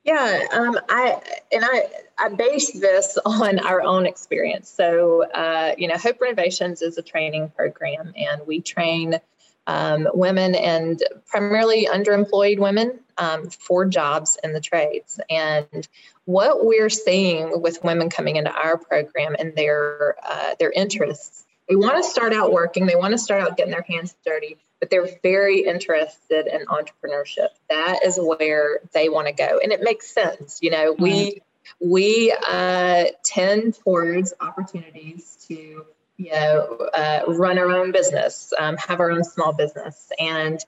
Yeah, 0.09 0.47
um, 0.53 0.79
I 0.89 1.21
and 1.51 1.63
I 1.63 1.87
I 2.17 2.29
base 2.29 2.71
this 2.71 3.19
on 3.25 3.59
our 3.59 3.83
own 3.83 4.07
experience. 4.07 4.67
So, 4.67 5.23
uh, 5.31 5.75
you 5.77 5.87
know, 5.87 5.97
Hope 5.97 6.19
Renovations 6.19 6.81
is 6.81 6.97
a 6.97 7.03
training 7.03 7.51
program, 7.55 8.13
and 8.17 8.41
we 8.47 8.59
train 8.61 9.19
um, 9.67 10.07
women 10.15 10.55
and 10.55 10.99
primarily 11.27 11.85
underemployed 11.85 12.57
women 12.57 13.01
um, 13.19 13.51
for 13.51 13.85
jobs 13.85 14.35
in 14.43 14.53
the 14.53 14.59
trades. 14.59 15.19
And 15.29 15.87
what 16.25 16.65
we're 16.65 16.89
seeing 16.89 17.61
with 17.61 17.83
women 17.83 18.09
coming 18.09 18.37
into 18.37 18.51
our 18.51 18.77
program 18.77 19.35
and 19.37 19.55
their 19.55 20.15
uh, 20.27 20.55
their 20.57 20.71
interests, 20.71 21.45
they 21.69 21.75
want 21.75 22.03
to 22.03 22.09
start 22.09 22.33
out 22.33 22.51
working, 22.51 22.87
they 22.87 22.95
want 22.95 23.11
to 23.11 23.19
start 23.19 23.43
out 23.43 23.57
getting 23.57 23.73
their 23.73 23.85
hands 23.87 24.15
dirty, 24.25 24.57
but 24.79 24.89
they're 24.89 25.09
very 25.23 25.61
interested 25.61 26.47
in 26.47 26.65
entrepreneurship. 26.67 27.49
That 27.69 27.99
is 28.05 28.17
where 28.21 28.79
they 28.93 29.09
want 29.09 29.27
to 29.27 29.33
go, 29.33 29.59
and 29.61 29.71
it 29.71 29.81
makes 29.81 30.13
sense. 30.13 30.59
You 30.61 30.71
know, 30.71 30.95
we 30.97 31.41
we 31.79 32.35
uh, 32.47 33.05
tend 33.23 33.75
towards 33.83 34.33
opportunities 34.39 35.45
to 35.47 35.85
you 36.19 36.31
know, 36.33 36.89
uh, 36.93 37.21
run 37.29 37.57
our 37.57 37.71
own 37.71 37.93
business, 37.93 38.51
um, 38.59 38.75
have 38.75 38.99
our 38.99 39.09
own 39.09 39.23
small 39.23 39.53
business. 39.53 40.11
And 40.19 40.59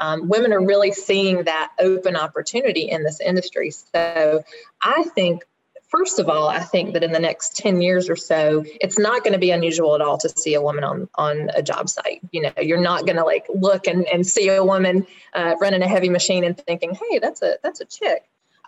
um, 0.00 0.28
women 0.28 0.52
are 0.52 0.60
really 0.60 0.92
seeing 0.92 1.44
that 1.44 1.72
open 1.78 2.16
opportunity 2.16 2.90
in 2.90 3.04
this 3.04 3.20
industry. 3.20 3.70
So 3.70 4.42
I 4.82 5.04
think 5.14 5.44
first 5.88 6.18
of 6.18 6.28
all, 6.28 6.48
I 6.48 6.60
think 6.60 6.92
that 6.94 7.02
in 7.02 7.12
the 7.12 7.20
next 7.20 7.56
10 7.56 7.80
years 7.80 8.08
or 8.08 8.16
so, 8.16 8.64
it's 8.80 8.98
not 8.98 9.22
going 9.22 9.32
to 9.32 9.38
be 9.38 9.50
unusual 9.50 9.94
at 9.94 10.00
all 10.00 10.18
to 10.18 10.28
see 10.28 10.54
a 10.54 10.60
woman 10.60 10.84
on, 10.84 11.08
on 11.14 11.50
a 11.54 11.62
job 11.62 11.88
site. 11.88 12.20
You 12.32 12.42
know, 12.42 12.52
you're 12.60 12.80
not 12.80 13.06
going 13.06 13.16
to 13.16 13.24
like 13.24 13.46
look 13.54 13.86
and, 13.86 14.06
and 14.06 14.26
see 14.26 14.48
a 14.48 14.64
woman 14.64 15.06
uh, 15.34 15.54
running 15.60 15.82
a 15.82 15.88
heavy 15.88 16.08
machine 16.08 16.44
and 16.44 16.56
thinking, 16.56 16.94
hey, 16.94 17.18
that's 17.18 17.42
a 17.42 17.58
that's 17.62 17.80
a 17.80 17.84
chick. 17.84 18.24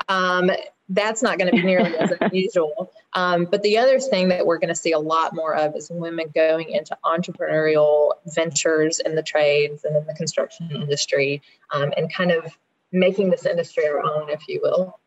Um, 0.09 0.51
that's 0.91 1.23
not 1.23 1.39
going 1.39 1.51
to 1.51 1.57
be 1.57 1.63
nearly 1.63 1.95
as 1.97 2.13
unusual. 2.21 2.93
Um, 3.13 3.45
but 3.45 3.63
the 3.63 3.79
other 3.79 3.99
thing 3.99 4.29
that 4.29 4.47
we're 4.47 4.59
going 4.59 4.69
to 4.69 4.75
see 4.75 4.93
a 4.93 4.99
lot 4.99 5.35
more 5.35 5.55
of 5.55 5.75
is 5.77 5.91
women 5.91 6.31
going 6.35 6.71
into 6.71 6.97
entrepreneurial 7.05 8.13
ventures 8.27 9.01
in 9.01 9.15
the 9.15 9.23
trades 9.23 9.85
and 9.85 9.97
in 9.97 10.07
the 10.07 10.15
construction 10.15 10.71
industry 10.71 11.43
um, 11.73 11.93
and 11.97 12.13
kind 12.13 12.31
of 12.31 12.57
making 12.93 13.31
this 13.31 13.45
industry 13.45 13.87
our 13.87 14.03
own, 14.03 14.31
if 14.31 14.49
you 14.49 14.61
will. 14.63 14.99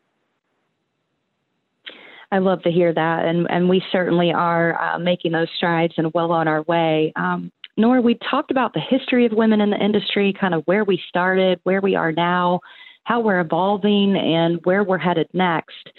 I 2.32 2.38
love 2.38 2.62
to 2.62 2.70
hear 2.70 2.94
that, 2.94 3.26
and 3.26 3.46
and 3.50 3.68
we 3.68 3.82
certainly 3.92 4.32
are 4.32 4.80
uh, 4.80 4.98
making 4.98 5.32
those 5.32 5.48
strides 5.54 5.92
and 5.98 6.12
well 6.14 6.32
on 6.32 6.48
our 6.48 6.62
way. 6.62 7.12
Um, 7.14 7.52
Nora, 7.76 8.00
we 8.00 8.18
talked 8.30 8.50
about 8.50 8.72
the 8.72 8.80
history 8.80 9.26
of 9.26 9.32
women 9.32 9.60
in 9.60 9.68
the 9.68 9.76
industry, 9.76 10.34
kind 10.38 10.54
of 10.54 10.62
where 10.64 10.82
we 10.82 10.98
started, 11.10 11.60
where 11.64 11.82
we 11.82 11.94
are 11.94 12.10
now, 12.10 12.60
how 13.04 13.20
we're 13.20 13.40
evolving, 13.40 14.16
and 14.16 14.60
where 14.64 14.82
we're 14.82 14.96
headed 14.96 15.28
next. 15.34 15.90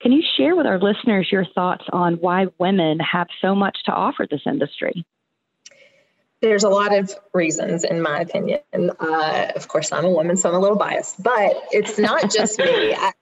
Can 0.00 0.12
you 0.12 0.22
share 0.38 0.56
with 0.56 0.66
our 0.66 0.78
listeners 0.78 1.28
your 1.30 1.44
thoughts 1.54 1.84
on 1.92 2.14
why 2.14 2.46
women 2.58 2.98
have 3.00 3.26
so 3.42 3.54
much 3.54 3.76
to 3.84 3.92
offer 3.92 4.26
this 4.30 4.42
industry? 4.46 5.04
There's 6.40 6.64
a 6.64 6.70
lot 6.70 6.94
of 6.94 7.14
reasons, 7.34 7.84
in 7.84 8.00
my 8.00 8.20
opinion. 8.20 8.60
Uh, 8.72 9.52
of 9.54 9.68
course, 9.68 9.92
I'm 9.92 10.06
a 10.06 10.10
woman, 10.10 10.38
so 10.38 10.48
I'm 10.48 10.54
a 10.54 10.58
little 10.58 10.78
biased, 10.78 11.22
but 11.22 11.52
it's 11.70 11.98
not 11.98 12.30
just 12.30 12.58
me. 12.58 12.94
I, 12.98 13.12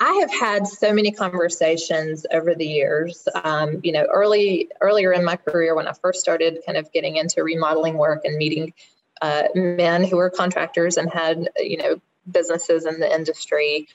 I 0.00 0.12
have 0.20 0.32
had 0.32 0.66
so 0.66 0.92
many 0.92 1.12
conversations 1.12 2.26
over 2.32 2.54
the 2.54 2.66
years. 2.66 3.28
Um, 3.44 3.80
you 3.82 3.92
know, 3.92 4.06
early 4.12 4.70
earlier 4.80 5.12
in 5.12 5.24
my 5.24 5.36
career, 5.36 5.74
when 5.74 5.86
I 5.86 5.92
first 5.92 6.20
started 6.20 6.58
kind 6.66 6.76
of 6.76 6.90
getting 6.92 7.16
into 7.16 7.42
remodeling 7.42 7.94
work 7.94 8.24
and 8.24 8.36
meeting 8.36 8.74
uh, 9.22 9.44
men 9.54 10.04
who 10.04 10.16
were 10.16 10.30
contractors 10.30 10.96
and 10.96 11.12
had 11.12 11.48
you 11.58 11.76
know 11.76 12.00
businesses 12.30 12.86
in 12.86 12.98
the 12.98 13.12
industry, 13.12 13.88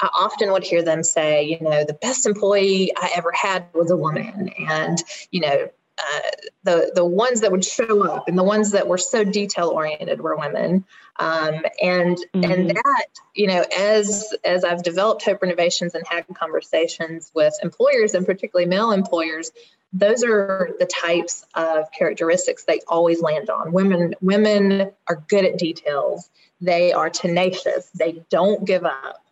I 0.00 0.08
often 0.14 0.52
would 0.52 0.64
hear 0.64 0.82
them 0.82 1.02
say, 1.02 1.42
you 1.42 1.60
know, 1.60 1.84
the 1.84 1.94
best 1.94 2.26
employee 2.26 2.92
I 2.96 3.10
ever 3.16 3.32
had 3.32 3.66
was 3.74 3.90
a 3.90 3.96
woman, 3.96 4.50
and 4.68 5.02
you 5.30 5.40
know, 5.40 5.68
uh, 6.00 6.20
the 6.64 6.92
the 6.94 7.04
ones 7.04 7.40
that 7.42 7.52
would 7.52 7.64
show 7.64 8.06
up 8.06 8.28
and 8.28 8.38
the 8.38 8.44
ones 8.44 8.72
that 8.72 8.88
were 8.88 8.98
so 8.98 9.24
detail 9.24 9.68
oriented 9.68 10.20
were 10.20 10.36
women. 10.36 10.84
Um, 11.18 11.64
and 11.82 12.16
mm-hmm. 12.16 12.50
and 12.50 12.70
that 12.70 13.06
you 13.34 13.46
know 13.46 13.64
as 13.76 14.34
as 14.44 14.64
I've 14.64 14.82
developed 14.82 15.24
Hope 15.24 15.42
Renovations 15.42 15.94
and 15.94 16.04
had 16.06 16.24
conversations 16.34 17.30
with 17.34 17.54
employers 17.62 18.14
and 18.14 18.24
particularly 18.24 18.68
male 18.68 18.92
employers 18.92 19.52
those 19.92 20.22
are 20.22 20.70
the 20.78 20.86
types 20.86 21.44
of 21.54 21.90
characteristics 21.90 22.64
they 22.64 22.80
always 22.86 23.20
land 23.20 23.50
on. 23.50 23.72
Women 23.72 24.14
women 24.20 24.92
are 25.08 25.24
good 25.28 25.44
at 25.44 25.58
details. 25.58 26.30
They 26.60 26.92
are 26.92 27.10
tenacious. 27.10 27.90
They 27.94 28.22
don't 28.30 28.64
give 28.64 28.84
up. 28.84 29.24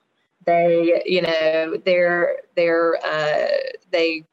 They 0.44 1.02
you 1.06 1.22
know 1.22 1.76
they're 1.84 2.38
they're 2.56 2.96
uh, 3.04 3.48
they 3.90 4.24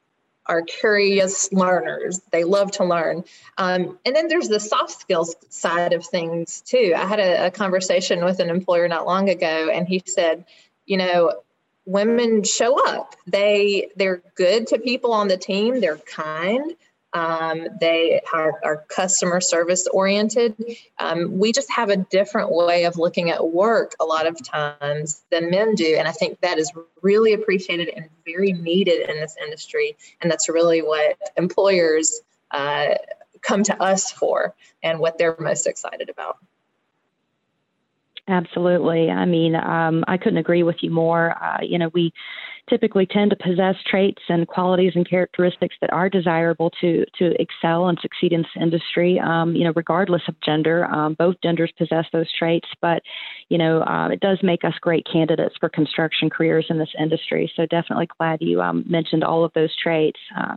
are 0.48 0.62
curious 0.62 1.52
learners. 1.52 2.20
They 2.30 2.44
love 2.44 2.70
to 2.72 2.84
learn. 2.84 3.24
Um, 3.58 3.98
and 4.04 4.14
then 4.14 4.28
there's 4.28 4.48
the 4.48 4.60
soft 4.60 4.92
skills 5.00 5.34
side 5.48 5.92
of 5.92 6.04
things 6.06 6.60
too. 6.62 6.92
I 6.96 7.06
had 7.06 7.20
a, 7.20 7.46
a 7.46 7.50
conversation 7.50 8.24
with 8.24 8.40
an 8.40 8.50
employer 8.50 8.88
not 8.88 9.06
long 9.06 9.28
ago, 9.28 9.70
and 9.72 9.86
he 9.86 10.02
said, 10.06 10.44
you 10.84 10.96
know, 10.96 11.42
women 11.84 12.42
show 12.42 12.84
up. 12.88 13.16
They 13.26 13.90
they're 13.96 14.22
good 14.34 14.66
to 14.68 14.78
people 14.78 15.12
on 15.12 15.28
the 15.28 15.36
team. 15.36 15.80
They're 15.80 15.98
kind. 15.98 16.74
Um, 17.12 17.68
they 17.80 18.20
are, 18.32 18.60
are, 18.62 18.84
customer 18.88 19.40
service 19.40 19.86
oriented. 19.86 20.54
Um, 20.98 21.38
we 21.38 21.52
just 21.52 21.70
have 21.70 21.88
a 21.88 21.96
different 21.96 22.50
way 22.52 22.84
of 22.84 22.98
looking 22.98 23.30
at 23.30 23.46
work 23.46 23.94
a 23.98 24.04
lot 24.04 24.26
of 24.26 24.36
times 24.44 25.22
than 25.30 25.50
men 25.50 25.76
do. 25.76 25.96
And 25.98 26.06
I 26.06 26.12
think 26.12 26.40
that 26.40 26.58
is 26.58 26.70
really 27.00 27.32
appreciated 27.32 27.88
and 27.88 28.10
very 28.26 28.52
needed 28.52 29.08
in 29.08 29.16
this 29.16 29.34
industry. 29.42 29.96
And 30.20 30.30
that's 30.30 30.48
really 30.48 30.82
what 30.82 31.16
employers 31.36 32.20
uh, 32.50 32.96
come 33.40 33.62
to 33.62 33.82
us 33.82 34.10
for 34.10 34.54
and 34.82 34.98
what 34.98 35.16
they're 35.16 35.36
most 35.38 35.66
excited 35.66 36.10
about. 36.10 36.38
Absolutely. 38.28 39.08
I 39.10 39.24
mean, 39.24 39.54
um, 39.54 40.04
I 40.08 40.16
couldn't 40.16 40.38
agree 40.38 40.64
with 40.64 40.82
you 40.82 40.90
more. 40.90 41.30
Uh, 41.30 41.62
you 41.62 41.78
know, 41.78 41.88
we 41.94 42.12
typically 42.68 43.06
tend 43.06 43.30
to 43.30 43.36
possess 43.36 43.76
traits 43.88 44.22
and 44.28 44.46
qualities 44.46 44.92
and 44.94 45.08
characteristics 45.08 45.76
that 45.80 45.92
are 45.92 46.08
desirable 46.08 46.70
to 46.80 47.04
to 47.18 47.40
excel 47.40 47.88
and 47.88 47.98
succeed 48.00 48.32
in 48.32 48.42
this 48.42 48.62
industry. 48.62 49.20
Um, 49.20 49.54
you 49.54 49.64
know, 49.64 49.72
regardless 49.76 50.22
of 50.28 50.34
gender, 50.40 50.86
um, 50.86 51.14
both 51.14 51.36
genders 51.42 51.72
possess 51.78 52.06
those 52.12 52.30
traits, 52.38 52.68
but 52.80 53.02
you 53.48 53.58
know, 53.58 53.82
uh, 53.82 54.08
it 54.08 54.20
does 54.20 54.38
make 54.42 54.64
us 54.64 54.74
great 54.80 55.06
candidates 55.10 55.54
for 55.60 55.68
construction 55.68 56.28
careers 56.28 56.66
in 56.68 56.78
this 56.78 56.92
industry. 56.98 57.50
So 57.54 57.66
definitely 57.66 58.08
glad 58.18 58.38
you 58.40 58.60
um, 58.60 58.84
mentioned 58.88 59.22
all 59.22 59.44
of 59.44 59.52
those 59.54 59.74
traits. 59.80 60.18
Uh, 60.36 60.56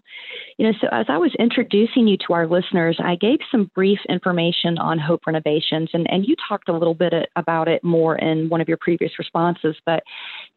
you 0.58 0.66
know, 0.66 0.74
so 0.82 0.88
as 0.92 1.06
I 1.10 1.18
was 1.18 1.32
introducing 1.38 2.08
you 2.08 2.18
to 2.28 2.34
our 2.34 2.48
listeners, 2.48 3.00
I 3.04 3.16
gave 3.16 3.39
some 3.51 3.70
brief 3.75 4.00
information 4.10 4.78
on 4.78 4.98
Hope 5.00 5.22
Renovations, 5.28 5.89
and 5.94 6.10
and 6.10 6.25
you 6.25 6.36
talked 6.48 6.70
a 6.70 6.74
little 6.74 6.96
bit 6.96 7.13
about 7.36 7.68
it 7.68 7.84
more 7.84 8.16
in 8.18 8.50
one 8.50 8.62
of 8.62 8.68
your 8.68 8.78
previous 8.78 9.12
responses. 9.20 9.75
But 9.86 10.04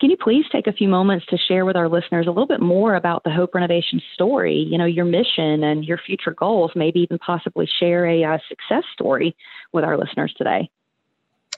can 0.00 0.11
you 0.11 0.16
please 0.16 0.44
take 0.50 0.66
a 0.66 0.73
few 0.73 0.88
moments 0.88 1.26
to 1.26 1.38
share 1.49 1.64
with 1.64 1.76
our 1.76 1.88
listeners 1.88 2.26
a 2.26 2.30
little 2.30 2.46
bit 2.46 2.61
more 2.61 2.94
about 2.94 3.25
the 3.25 3.30
Hope 3.30 3.54
Renovation 3.54 4.00
story, 4.14 4.66
you 4.70 4.78
know, 4.78 4.84
your 4.84 5.04
mission 5.04 5.64
and 5.64 5.84
your 5.84 5.99
future 5.99 6.32
goals, 6.32 6.72
maybe 6.75 7.00
even 7.00 7.18
possibly 7.18 7.68
share 7.78 8.06
a 8.06 8.25
uh, 8.25 8.38
success 8.49 8.84
story 8.92 9.37
with 9.72 9.84
our 9.84 9.96
listeners 9.96 10.34
today. 10.37 10.70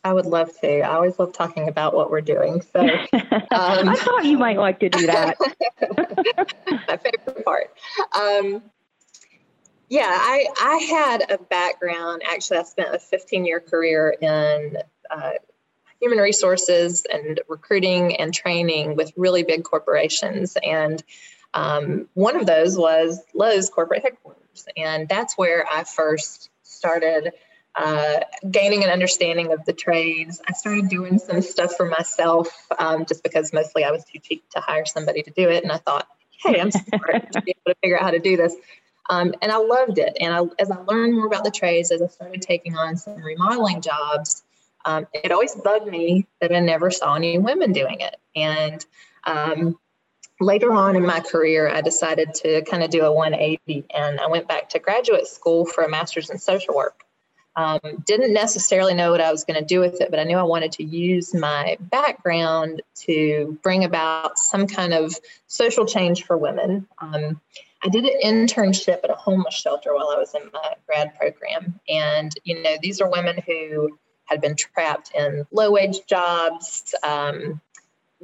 I 0.05 0.12
would 0.12 0.26
love 0.26 0.50
to. 0.61 0.81
I 0.81 0.95
always 0.95 1.19
love 1.19 1.33
talking 1.33 1.69
about 1.69 1.95
what 1.95 2.11
we're 2.11 2.21
doing. 2.21 2.61
So 2.61 2.81
um, 2.81 2.88
I 3.50 3.97
thought 3.97 4.25
you 4.25 4.37
might 4.37 4.59
like 4.59 4.81
to 4.81 4.91
do 4.91 5.07
that. 5.07 5.37
my 6.88 6.97
favorite 6.99 7.45
part. 7.45 7.71
Um, 8.14 8.62
yeah, 9.88 10.11
I, 10.11 10.47
I 10.61 10.76
had 10.91 11.31
a 11.31 11.38
background. 11.38 12.23
Actually, 12.31 12.59
I 12.59 12.62
spent 12.64 12.95
a 12.95 12.99
15 12.99 13.47
year 13.47 13.61
career 13.61 14.14
in 14.21 14.76
uh, 15.11 15.33
human 16.01 16.19
resources 16.19 17.05
and 17.11 17.41
recruiting 17.49 18.17
and 18.17 18.33
training 18.33 18.97
with 18.97 19.13
really 19.17 19.43
big 19.43 19.65
corporations. 19.65 20.57
And 20.63 21.03
um, 21.55 22.09
one 22.15 22.37
of 22.37 22.47
those 22.47 22.77
was 22.77 23.21
Lowe's 23.33 23.71
corporate 23.71 24.03
headquarters. 24.03 24.67
And 24.77 25.09
that's 25.09 25.39
where 25.39 25.67
I 25.71 25.85
first 25.85 26.51
started 26.63 27.33
uh, 27.77 28.21
gaining 28.49 28.85
an 28.85 28.91
understanding 28.91 29.53
of 29.53 29.65
the 29.65 29.73
trades. 29.73 30.41
I 30.49 30.53
started 30.53 30.89
doing 30.89 31.19
some 31.19 31.43
stuff 31.43 31.75
for 31.77 31.87
myself 31.87 32.49
um, 32.79 33.05
just 33.07 33.23
because 33.23 33.53
mostly 33.53 33.85
I 33.85 33.91
was 33.91 34.05
too 34.05 34.19
cheap 34.21 34.49
to 34.51 34.61
hire 34.61 34.85
somebody 34.85 35.23
to 35.23 35.31
do 35.31 35.49
it. 35.49 35.63
And 35.63 35.73
I 35.73 35.79
thought, 35.79 36.07
hey, 36.43 36.61
I'm 36.61 36.71
smart 36.71 37.33
to 37.33 37.43
be 37.43 37.53
able 37.53 37.75
to 37.75 37.77
figure 37.83 37.99
out 37.99 38.05
how 38.05 38.11
to 38.11 38.21
do 38.21 38.37
this. 38.37 38.55
Um, 39.11 39.35
and 39.43 39.53
I 39.53 39.59
loved 39.59 39.99
it. 39.99 40.17
And 40.21 40.33
I, 40.33 40.43
as 40.59 40.71
I 40.71 40.77
learned 40.77 41.15
more 41.15 41.27
about 41.27 41.45
the 41.45 41.51
trades, 41.51 41.91
as 41.91 42.01
I 42.01 42.07
started 42.07 42.43
taking 42.43 42.77
on 42.77 42.97
some 42.97 43.21
remodeling 43.23 43.81
jobs, 43.81 44.43
um, 44.85 45.07
it 45.12 45.33
always 45.33 45.55
bugged 45.55 45.87
me 45.87 46.26
that 46.41 46.55
I 46.55 46.61
never 46.61 46.91
saw 46.91 47.14
any 47.14 47.38
women 47.38 47.73
doing 47.73 48.00
it. 48.00 48.17
And 48.37 48.85
um, 49.25 49.79
later 50.41 50.73
on 50.73 50.97
in 50.97 51.07
my 51.07 51.21
career, 51.21 51.69
I 51.69 51.81
decided 51.81 52.35
to 52.35 52.62
kind 52.62 52.83
of 52.83 52.91
do 52.91 53.05
a 53.05 53.12
180 53.12 53.87
and 53.95 54.21
I 54.21 54.26
went 54.26 54.49
back 54.49 54.71
to 54.71 54.79
graduate 54.79 55.26
school 55.26 55.64
for 55.64 55.85
a 55.85 55.88
master's 55.88 56.31
in 56.31 56.38
social 56.38 56.75
work. 56.75 57.05
Um, 57.57 57.79
didn't 58.05 58.33
necessarily 58.33 58.95
know 58.95 59.12
what 59.12 59.21
I 59.21 59.31
was 59.31 59.45
going 59.45 59.61
to 59.61 59.64
do 59.64 59.79
with 59.79 60.00
it, 60.00 60.11
but 60.11 60.19
I 60.19 60.25
knew 60.25 60.37
I 60.37 60.43
wanted 60.43 60.73
to 60.73 60.85
use 60.85 61.33
my 61.33 61.76
background 61.81 62.83
to 63.03 63.57
bring 63.62 63.85
about 63.85 64.38
some 64.38 64.67
kind 64.67 64.93
of 64.93 65.14
social 65.47 65.87
change 65.87 66.25
for 66.25 66.37
women. 66.37 66.88
Um, 66.99 67.41
I 67.85 67.88
did 67.88 68.07
an 68.07 68.21
internship 68.25 69.05
at 69.05 69.11
a 69.11 69.14
homeless 69.14 69.55
shelter 69.55 69.95
while 69.95 70.09
I 70.09 70.19
was 70.19 70.35
in 70.35 70.50
my 70.53 70.75
grad 70.87 71.14
program. 71.17 71.79
And, 71.88 72.33
you 72.43 72.61
know, 72.61 72.76
these 72.83 73.00
are 73.00 73.09
women 73.09 73.41
who 73.47 73.99
had 74.25 74.40
been 74.40 74.57
trapped 74.57 75.12
in 75.14 75.47
low 75.50 75.71
wage 75.71 76.07
jobs, 76.07 76.95
um, 77.02 77.61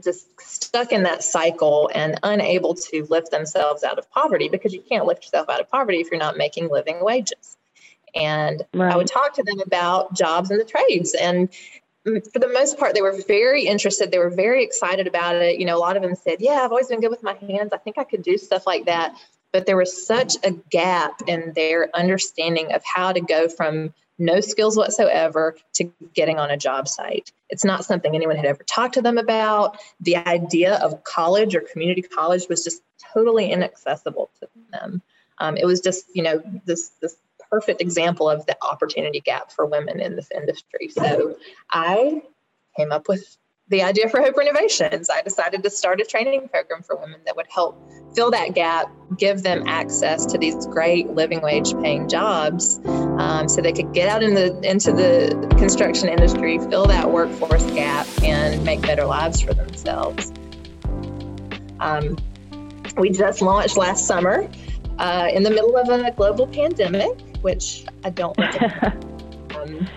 just 0.02 0.40
stuck 0.40 0.92
in 0.92 1.02
that 1.02 1.22
cycle 1.22 1.90
and 1.94 2.18
unable 2.22 2.74
to 2.74 3.06
lift 3.10 3.30
themselves 3.30 3.84
out 3.84 3.98
of 3.98 4.10
poverty 4.10 4.48
because 4.48 4.72
you 4.72 4.82
can't 4.82 5.06
lift 5.06 5.24
yourself 5.24 5.48
out 5.48 5.60
of 5.60 5.70
poverty 5.70 5.98
if 5.98 6.10
you're 6.10 6.20
not 6.20 6.36
making 6.36 6.70
living 6.70 7.04
wages. 7.04 7.56
And 8.14 8.64
right. 8.74 8.92
I 8.92 8.96
would 8.96 9.06
talk 9.06 9.34
to 9.34 9.42
them 9.42 9.60
about 9.60 10.14
jobs 10.14 10.50
in 10.50 10.58
the 10.58 10.64
trades. 10.64 11.14
And 11.14 11.48
for 12.04 12.38
the 12.38 12.50
most 12.52 12.78
part, 12.78 12.94
they 12.94 13.02
were 13.02 13.20
very 13.28 13.66
interested. 13.66 14.10
They 14.10 14.18
were 14.18 14.30
very 14.30 14.64
excited 14.64 15.06
about 15.06 15.36
it. 15.36 15.58
You 15.58 15.66
know, 15.66 15.76
a 15.76 15.78
lot 15.78 15.96
of 15.96 16.02
them 16.02 16.14
said, 16.14 16.40
Yeah, 16.40 16.62
I've 16.62 16.70
always 16.70 16.88
been 16.88 17.00
good 17.00 17.10
with 17.10 17.22
my 17.22 17.34
hands. 17.34 17.72
I 17.72 17.76
think 17.76 17.98
I 17.98 18.04
could 18.04 18.22
do 18.22 18.38
stuff 18.38 18.66
like 18.66 18.86
that. 18.86 19.16
But 19.52 19.66
there 19.66 19.76
was 19.76 20.06
such 20.06 20.36
a 20.44 20.52
gap 20.52 21.22
in 21.26 21.52
their 21.54 21.94
understanding 21.94 22.72
of 22.72 22.82
how 22.84 23.12
to 23.12 23.20
go 23.20 23.48
from 23.48 23.92
no 24.20 24.40
skills 24.40 24.76
whatsoever 24.76 25.56
to 25.74 25.90
getting 26.14 26.38
on 26.38 26.50
a 26.50 26.56
job 26.56 26.86
site. 26.86 27.32
It's 27.48 27.64
not 27.64 27.84
something 27.84 28.14
anyone 28.14 28.36
had 28.36 28.44
ever 28.44 28.62
talked 28.62 28.94
to 28.94 29.02
them 29.02 29.18
about. 29.18 29.78
The 30.00 30.16
idea 30.16 30.76
of 30.76 31.02
college 31.04 31.54
or 31.54 31.60
community 31.60 32.02
college 32.02 32.46
was 32.48 32.62
just 32.62 32.82
totally 33.12 33.50
inaccessible 33.50 34.30
to 34.40 34.48
them. 34.72 35.02
Um, 35.38 35.56
it 35.56 35.64
was 35.64 35.80
just, 35.80 36.04
you 36.12 36.22
know, 36.22 36.42
this 36.66 36.90
this 37.00 37.16
perfect 37.50 37.80
example 37.80 38.30
of 38.30 38.46
the 38.46 38.56
opportunity 38.62 39.20
gap 39.20 39.50
for 39.50 39.66
women 39.66 40.00
in 40.00 40.16
this 40.16 40.30
industry. 40.30 40.88
So 40.88 41.36
I 41.70 42.22
came 42.76 42.92
up 42.92 43.08
with 43.08 43.36
the 43.70 43.82
idea 43.82 44.08
for 44.08 44.20
Hope 44.20 44.36
Renovations. 44.36 45.08
I 45.08 45.22
decided 45.22 45.62
to 45.62 45.70
start 45.70 46.00
a 46.00 46.04
training 46.04 46.48
program 46.48 46.82
for 46.82 46.96
women 46.96 47.20
that 47.24 47.36
would 47.36 47.46
help 47.48 47.80
fill 48.14 48.30
that 48.32 48.54
gap, 48.54 48.90
give 49.16 49.44
them 49.44 49.62
access 49.68 50.26
to 50.26 50.38
these 50.38 50.66
great 50.66 51.08
living 51.10 51.40
wage 51.40 51.72
paying 51.80 52.08
jobs, 52.08 52.80
um, 52.84 53.48
so 53.48 53.60
they 53.60 53.72
could 53.72 53.94
get 53.94 54.08
out 54.08 54.24
in 54.24 54.34
the 54.34 54.60
into 54.68 54.92
the 54.92 55.54
construction 55.56 56.08
industry, 56.08 56.58
fill 56.58 56.84
that 56.86 57.10
workforce 57.10 57.64
gap, 57.70 58.06
and 58.24 58.62
make 58.64 58.82
better 58.82 59.04
lives 59.04 59.40
for 59.40 59.54
themselves. 59.54 60.32
Um, 61.78 62.18
we 62.96 63.10
just 63.10 63.40
launched 63.40 63.76
last 63.76 64.04
summer 64.04 64.50
uh, 64.98 65.28
in 65.32 65.44
the 65.44 65.50
middle 65.50 65.76
of 65.76 65.88
a 65.88 66.10
global 66.10 66.48
pandemic, 66.48 67.20
which 67.42 67.86
I 68.04 68.10
don't 68.10 68.36
um, 69.54 69.88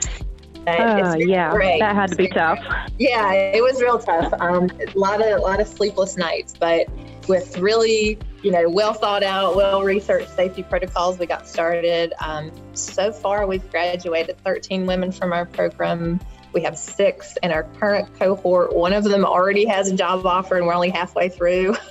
uh, 0.67 1.15
yeah, 1.17 1.51
great. 1.51 1.79
that 1.79 1.95
had 1.95 2.09
to 2.09 2.15
be 2.15 2.27
tough. 2.27 2.59
Yeah, 2.99 3.31
it 3.31 3.61
was 3.61 3.81
real 3.81 3.99
tough. 3.99 4.33
Um, 4.39 4.69
a 4.79 4.97
lot 4.97 5.21
of 5.21 5.37
a 5.37 5.41
lot 5.41 5.59
of 5.59 5.67
sleepless 5.67 6.17
nights, 6.17 6.53
but 6.57 6.87
with 7.27 7.57
really 7.57 8.17
you 8.41 8.51
know 8.51 8.69
well 8.69 8.93
thought 8.93 9.23
out, 9.23 9.55
well 9.55 9.83
researched 9.83 10.29
safety 10.29 10.63
protocols, 10.63 11.19
we 11.19 11.25
got 11.25 11.47
started. 11.47 12.13
Um, 12.19 12.51
so 12.73 13.11
far, 13.11 13.45
we've 13.47 13.69
graduated 13.71 14.37
13 14.43 14.85
women 14.85 15.11
from 15.11 15.33
our 15.33 15.45
program. 15.45 16.19
We 16.53 16.61
have 16.61 16.77
six 16.77 17.35
in 17.41 17.51
our 17.51 17.63
current 17.63 18.13
cohort. 18.19 18.75
One 18.75 18.93
of 18.93 19.03
them 19.03 19.25
already 19.25 19.65
has 19.65 19.91
a 19.91 19.95
job 19.95 20.25
offer, 20.25 20.57
and 20.57 20.67
we're 20.67 20.75
only 20.75 20.89
halfway 20.89 21.29
through. 21.29 21.75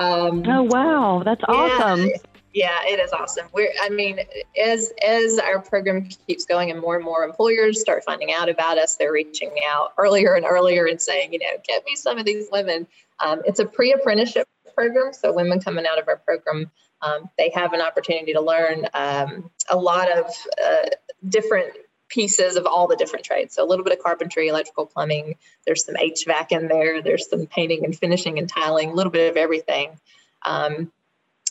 Um, 0.00 0.44
oh 0.46 0.62
wow, 0.62 1.22
that's 1.22 1.42
yeah, 1.46 1.54
awesome! 1.54 2.08
Yeah, 2.52 2.80
it 2.84 2.98
is 2.98 3.12
awesome. 3.12 3.46
We're, 3.52 3.72
I 3.80 3.90
mean, 3.90 4.18
as 4.60 4.92
as 5.06 5.38
our 5.38 5.60
program 5.60 6.08
keeps 6.26 6.44
going 6.44 6.70
and 6.70 6.80
more 6.80 6.96
and 6.96 7.04
more 7.04 7.22
employers 7.22 7.80
start 7.80 8.02
finding 8.04 8.32
out 8.32 8.48
about 8.48 8.76
us, 8.76 8.96
they're 8.96 9.12
reaching 9.12 9.52
out 9.68 9.92
earlier 9.98 10.34
and 10.34 10.44
earlier 10.44 10.86
and 10.86 11.00
saying, 11.00 11.32
you 11.32 11.38
know, 11.38 11.56
get 11.66 11.84
me 11.84 11.94
some 11.94 12.18
of 12.18 12.24
these 12.24 12.48
women. 12.50 12.88
Um, 13.20 13.42
it's 13.44 13.60
a 13.60 13.66
pre-apprenticeship 13.66 14.48
program, 14.74 15.12
so 15.12 15.32
women 15.32 15.60
coming 15.60 15.86
out 15.86 16.00
of 16.00 16.08
our 16.08 16.16
program, 16.16 16.70
um, 17.02 17.30
they 17.38 17.50
have 17.54 17.72
an 17.72 17.80
opportunity 17.80 18.32
to 18.32 18.40
learn 18.40 18.86
um, 18.94 19.50
a 19.68 19.76
lot 19.76 20.10
of 20.10 20.26
uh, 20.64 20.88
different 21.28 21.72
pieces 22.08 22.56
of 22.56 22.66
all 22.66 22.88
the 22.88 22.96
different 22.96 23.24
trades. 23.24 23.54
So 23.54 23.64
a 23.64 23.68
little 23.68 23.84
bit 23.84 23.96
of 23.96 24.02
carpentry, 24.02 24.48
electrical, 24.48 24.86
plumbing. 24.86 25.36
There's 25.64 25.84
some 25.84 25.94
HVAC 25.94 26.50
in 26.50 26.66
there. 26.66 27.00
There's 27.00 27.28
some 27.28 27.46
painting 27.46 27.84
and 27.84 27.96
finishing 27.96 28.38
and 28.38 28.48
tiling. 28.48 28.90
A 28.90 28.94
little 28.94 29.12
bit 29.12 29.30
of 29.30 29.36
everything. 29.36 29.98
Um, 30.44 30.90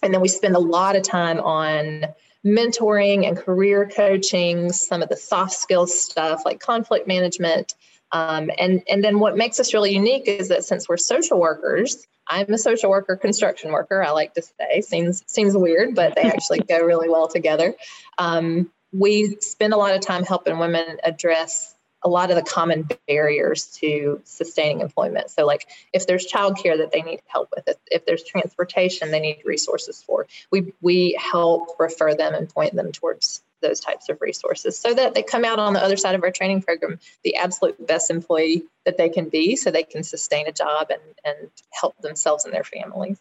and 0.01 0.13
then 0.13 0.21
we 0.21 0.27
spend 0.27 0.55
a 0.55 0.59
lot 0.59 0.95
of 0.95 1.03
time 1.03 1.39
on 1.39 2.05
mentoring 2.45 3.27
and 3.27 3.37
career 3.37 3.87
coaching, 3.87 4.71
some 4.71 5.01
of 5.01 5.09
the 5.09 5.17
soft 5.17 5.53
skills 5.53 5.99
stuff 5.99 6.43
like 6.45 6.59
conflict 6.59 7.07
management. 7.07 7.73
Um, 8.11 8.49
and, 8.57 8.81
and 8.89 9.03
then 9.03 9.19
what 9.19 9.37
makes 9.37 9.59
us 9.59 9.73
really 9.73 9.93
unique 9.93 10.27
is 10.27 10.47
that 10.47 10.63
since 10.63 10.87
we're 10.87 10.97
social 10.97 11.39
workers, 11.39 12.07
I'm 12.27 12.51
a 12.53 12.57
social 12.57 12.89
worker, 12.89 13.17
construction 13.17 13.71
worker, 13.71 14.03
I 14.03 14.11
like 14.11 14.33
to 14.35 14.41
say. 14.41 14.81
Seems, 14.81 15.23
seems 15.27 15.55
weird, 15.55 15.95
but 15.95 16.15
they 16.15 16.21
actually 16.21 16.59
go 16.59 16.79
really 16.79 17.09
well 17.09 17.27
together. 17.27 17.75
Um, 18.17 18.71
we 18.91 19.37
spend 19.41 19.73
a 19.73 19.77
lot 19.77 19.95
of 19.95 20.01
time 20.01 20.23
helping 20.23 20.57
women 20.57 20.97
address 21.03 21.75
a 22.03 22.09
lot 22.09 22.29
of 22.29 22.35
the 22.35 22.43
common 22.43 22.87
barriers 23.07 23.67
to 23.67 24.21
sustaining 24.23 24.81
employment. 24.81 25.29
So, 25.29 25.45
like 25.45 25.67
if 25.93 26.07
there's 26.07 26.25
childcare 26.25 26.77
that 26.77 26.91
they 26.91 27.01
need 27.01 27.21
help 27.27 27.49
with, 27.55 27.67
if, 27.67 27.77
if 27.87 28.05
there's 28.05 28.23
transportation 28.23 29.11
they 29.11 29.19
need 29.19 29.41
resources 29.45 30.01
for, 30.01 30.27
we 30.51 30.73
we 30.81 31.17
help 31.19 31.75
refer 31.79 32.15
them 32.15 32.33
and 32.33 32.47
point 32.47 32.75
them 32.75 32.91
towards 32.91 33.41
those 33.61 33.79
types 33.79 34.07
of 34.09 34.21
resources 34.21 34.77
so 34.77 34.93
that 34.93 35.13
they 35.13 35.23
come 35.23 35.43
out 35.43 35.59
on 35.59 35.73
the 35.73 35.83
other 35.83 35.97
side 35.97 36.15
of 36.15 36.23
our 36.23 36.31
training 36.31 36.61
program 36.61 36.97
the 37.23 37.35
absolute 37.35 37.85
best 37.85 38.09
employee 38.09 38.63
that 38.85 38.97
they 38.97 39.09
can 39.09 39.27
be 39.27 39.57
so 39.57 39.69
they 39.69 39.83
can 39.83 40.01
sustain 40.01 40.47
a 40.47 40.51
job 40.51 40.87
and, 40.89 41.01
and 41.25 41.49
help 41.71 41.99
themselves 42.01 42.45
and 42.45 42.53
their 42.53 42.63
families. 42.63 43.19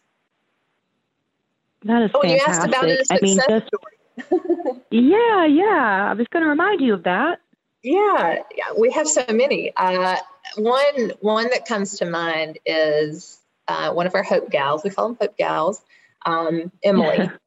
That 1.83 2.03
is 2.03 2.11
oh, 2.13 2.21
fantastic. 2.21 2.47
you 2.47 2.53
asked 2.53 2.67
about 2.67 2.89
a 2.89 3.05
success 3.05 3.17
I 3.21 3.25
mean, 3.25 3.67
story. 3.67 4.81
yeah, 4.91 5.45
yeah. 5.45 6.07
I 6.09 6.13
was 6.13 6.27
going 6.27 6.43
to 6.43 6.49
remind 6.49 6.81
you 6.81 6.93
of 6.93 7.03
that. 7.03 7.39
Yeah, 7.83 8.39
yeah, 8.55 8.73
we 8.77 8.91
have 8.91 9.07
so 9.07 9.25
many. 9.29 9.71
Uh, 9.75 10.17
one 10.57 11.13
one 11.21 11.49
that 11.49 11.65
comes 11.65 11.99
to 11.99 12.05
mind 12.05 12.59
is 12.65 13.39
uh, 13.67 13.93
one 13.93 14.07
of 14.07 14.15
our 14.15 14.23
Hope 14.23 14.49
gals. 14.49 14.83
We 14.83 14.89
call 14.89 15.09
them 15.09 15.17
Hope 15.19 15.37
gals. 15.37 15.81
Um, 16.25 16.71
Emily. 16.83 17.29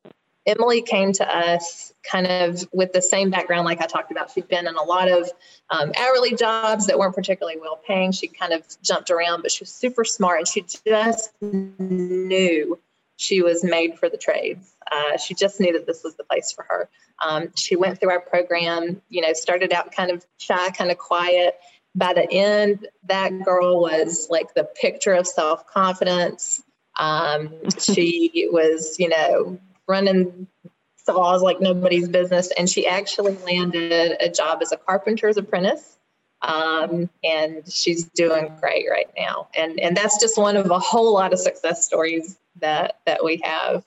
Emily 0.44 0.82
came 0.82 1.12
to 1.12 1.36
us 1.36 1.92
kind 2.02 2.26
of 2.26 2.66
with 2.72 2.92
the 2.92 3.00
same 3.00 3.30
background, 3.30 3.64
like 3.64 3.80
I 3.80 3.86
talked 3.86 4.10
about. 4.10 4.32
She'd 4.32 4.48
been 4.48 4.66
in 4.66 4.74
a 4.74 4.82
lot 4.82 5.08
of 5.08 5.30
um, 5.70 5.92
hourly 5.96 6.34
jobs 6.34 6.88
that 6.88 6.98
weren't 6.98 7.14
particularly 7.14 7.60
well 7.60 7.78
paying. 7.86 8.10
She 8.10 8.26
kind 8.26 8.52
of 8.52 8.64
jumped 8.82 9.10
around, 9.10 9.42
but 9.42 9.52
she 9.52 9.62
was 9.62 9.70
super 9.70 10.04
smart 10.04 10.38
and 10.38 10.48
she 10.48 10.64
just 10.84 11.30
knew 11.40 12.78
she 13.22 13.40
was 13.40 13.62
made 13.62 13.98
for 13.98 14.08
the 14.08 14.16
trades. 14.16 14.74
Uh, 14.90 15.16
she 15.16 15.34
just 15.34 15.60
knew 15.60 15.72
that 15.72 15.86
this 15.86 16.02
was 16.02 16.16
the 16.16 16.24
place 16.24 16.50
for 16.50 16.64
her. 16.68 16.88
Um, 17.24 17.52
she 17.56 17.76
went 17.76 18.00
through 18.00 18.10
our 18.10 18.20
program, 18.20 19.00
you 19.08 19.22
know, 19.22 19.32
started 19.32 19.72
out 19.72 19.92
kind 19.92 20.10
of 20.10 20.26
shy, 20.38 20.70
kind 20.70 20.90
of 20.90 20.98
quiet. 20.98 21.56
By 21.94 22.14
the 22.14 22.28
end, 22.28 22.88
that 23.04 23.44
girl 23.44 23.80
was 23.80 24.26
like 24.28 24.54
the 24.54 24.64
picture 24.64 25.12
of 25.12 25.26
self 25.26 25.66
confidence. 25.68 26.62
Um, 26.98 27.54
she 27.78 28.48
was, 28.50 28.96
you 28.98 29.08
know, 29.08 29.60
running 29.86 30.48
saws 30.96 31.42
like 31.42 31.60
nobody's 31.60 32.08
business. 32.08 32.50
And 32.58 32.68
she 32.68 32.86
actually 32.86 33.36
landed 33.46 34.16
a 34.20 34.28
job 34.30 34.58
as 34.62 34.72
a 34.72 34.76
carpenter's 34.76 35.36
apprentice. 35.36 35.96
Um, 36.42 37.08
and 37.22 37.62
she's 37.70 38.04
doing 38.10 38.52
great 38.60 38.86
right 38.90 39.10
now. 39.16 39.48
And, 39.56 39.78
and 39.80 39.96
that's 39.96 40.20
just 40.20 40.36
one 40.36 40.56
of 40.56 40.70
a 40.70 40.78
whole 40.78 41.12
lot 41.14 41.32
of 41.32 41.38
success 41.38 41.84
stories 41.84 42.38
that, 42.60 42.98
that 43.06 43.24
we 43.24 43.40
have 43.44 43.84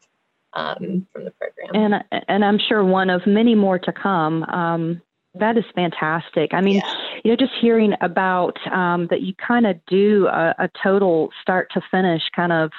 um, 0.56 1.06
from 1.12 1.26
the 1.26 1.32
program. 1.32 1.70
And 1.74 2.24
and 2.28 2.46
I'm 2.46 2.58
sure 2.58 2.84
one 2.84 3.10
of 3.10 3.28
many 3.28 3.56
more 3.56 3.78
to 3.80 3.92
come. 3.92 4.44
Um, 4.44 5.02
that 5.38 5.58
is 5.58 5.66
fantastic. 5.76 6.54
I 6.54 6.62
mean, 6.62 6.78
yeah. 6.78 6.94
you 7.24 7.32
know, 7.32 7.36
just 7.36 7.52
hearing 7.60 7.94
about 8.02 8.58
um, 8.72 9.08
that 9.10 9.22
you 9.22 9.34
kind 9.36 9.68
of 9.68 9.78
do 9.86 10.28
a, 10.28 10.56
a 10.58 10.70
total 10.82 11.30
start 11.42 11.70
to 11.74 11.82
finish 11.92 12.22
kind 12.36 12.54
of 12.54 12.72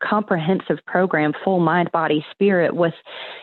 comprehensive 0.00 0.78
program, 0.86 1.32
full 1.44 1.60
mind, 1.60 1.90
body, 1.92 2.24
spirit, 2.30 2.74
with 2.74 2.94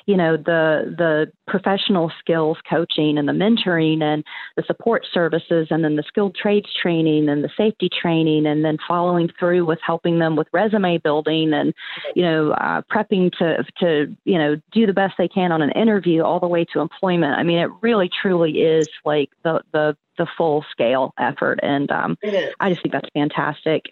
you 0.06 0.18
know 0.18 0.38
the 0.38 0.94
the 0.98 1.32
professional 1.48 2.12
skills 2.20 2.58
coaching 2.70 3.18
and 3.18 3.28
the 3.28 3.34
mentoring 3.34 4.02
and 4.02 4.24
the 4.56 4.64
support 4.64 5.06
services, 5.14 5.68
and 5.70 5.84
then 5.84 5.96
the 5.96 6.04
skilled 6.08 6.36
trades 6.36 6.68
training 6.82 7.30
and 7.30 7.44
the 7.44 7.50
safety 7.58 7.90
training, 7.90 8.46
and 8.46 8.64
then 8.66 8.78
following 8.88 9.30
through 9.40 9.66
with 9.66 9.80
helping 9.86 10.20
them 10.20 10.36
with 10.36 10.48
resume 10.52 10.98
building 10.98 11.54
and 11.54 11.74
you 12.16 12.24
know 12.24 12.52
uh, 12.52 12.82
prepping 12.92 13.32
to 13.38 13.64
to 13.80 14.16
you 14.26 14.38
know 14.38 14.56
do 14.72 14.86
the 14.86 14.94
best 14.94 15.16
they 15.18 15.28
can 15.28 15.52
on 15.52 15.62
an 15.62 15.72
interview, 15.72 16.24
all 16.24 16.40
the 16.40 16.48
way 16.48 16.66
to 16.66 16.80
employment. 16.80 17.38
I 17.38 17.44
mean, 17.44 17.60
it 17.60 17.70
really 17.82 18.10
truly 18.22 18.62
is 18.62 18.88
like 19.06 19.30
the 19.44 19.62
the 19.72 19.98
the 20.18 20.28
full 20.38 20.66
scale 20.72 21.14
effort. 21.18 21.60
And 21.64 21.90
um, 21.92 22.18
I 22.60 22.70
just 22.70 22.82
think 22.82 22.94
that's 22.94 23.10
fantastic. 23.14 23.86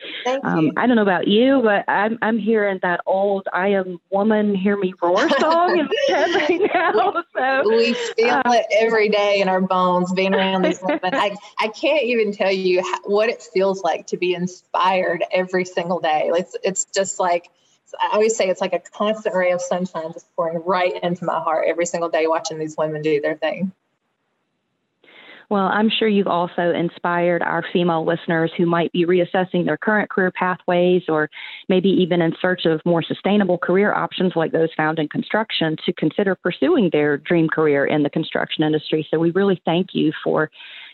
Um, 0.44 0.72
I 0.78 0.88
don't 0.88 0.96
know 0.96 1.02
about 1.02 1.28
you, 1.28 1.62
but 1.64 1.86
I'm, 1.88 2.18
I'm 2.22 2.38
hearing 2.38 2.80
that 2.82 3.02
old 3.06 3.48
I 3.54 3.70
Am 3.70 4.00
Woman, 4.10 4.56
Hear 4.56 4.78
Me 4.78 4.94
Roar 5.02 5.30
song 5.40 5.80
in 5.80 5.86
my 5.86 6.16
head 6.16 6.36
right 6.36 6.62
now. 6.74 7.24
So, 7.36 7.70
we 7.70 7.94
feel 7.94 8.34
uh, 8.34 8.42
it 8.46 8.66
every 8.72 9.10
day 9.10 9.42
in 9.42 9.50
our 9.50 9.62
bones 9.62 10.14
being 10.14 10.34
around 10.34 10.64
these 10.64 10.80
women. 10.84 11.14
I, 11.14 11.36
I 11.60 11.68
can't 11.70 12.04
even 12.04 12.32
tell 12.32 12.52
you 12.52 12.82
how, 12.82 13.00
what 13.04 13.30
it 13.30 13.42
feels 13.42 13.82
like 13.82 14.08
to 14.08 14.18
be 14.18 14.34
inspired 14.34 15.24
every 15.32 15.66
single 15.66 16.00
day. 16.00 16.32
It's, 16.34 16.56
it's 16.64 16.86
just 16.86 17.20
like, 17.20 17.50
I 18.02 18.14
always 18.14 18.36
say 18.36 18.50
it's 18.50 18.62
like 18.62 18.74
a 18.74 18.80
constant 18.80 19.36
ray 19.36 19.52
of 19.52 19.62
sunshine 19.62 20.12
just 20.12 20.26
pouring 20.36 20.62
right 20.66 20.94
into 21.04 21.24
my 21.24 21.40
heart 21.40 21.66
every 21.68 21.86
single 21.86 22.10
day 22.10 22.28
watching 22.28 22.58
these 22.58 22.76
women 22.78 23.02
do 23.02 23.22
their 23.22 23.36
thing. 23.36 23.72
Well, 25.50 25.66
I'm 25.66 25.90
sure 25.90 26.08
you've 26.08 26.28
also 26.28 26.72
inspired 26.72 27.44
our 27.44 27.64
female 27.72 28.06
listeners 28.06 28.52
who 28.58 28.66
might 28.66 28.92
be 28.92 29.06
reassessing 29.06 29.66
their 29.66 29.78
current 29.78 30.10
career 30.10 30.32
pathways 30.32 31.04
or 31.08 31.30
maybe 31.70 31.90
even 31.90 32.22
in 32.22 32.34
search 32.42 32.66
of 32.66 32.82
more 32.86 33.04
sustainable 33.04 33.58
career 33.58 33.94
options 33.94 34.34
like 34.36 34.52
those 34.52 34.70
found 34.76 34.98
in 34.98 35.08
construction 35.08 35.76
to 35.86 35.94
consider 35.94 36.36
pursuing 36.36 36.90
their 36.92 37.18
dream 37.18 37.48
career 37.48 37.86
in 37.86 38.04
the 38.04 38.10
construction 38.10 38.64
industry. 38.64 39.08
So 39.12 39.20
we 39.20 39.32
really 39.32 39.62
thank 39.66 39.90
you 39.94 40.12
for 40.24 40.50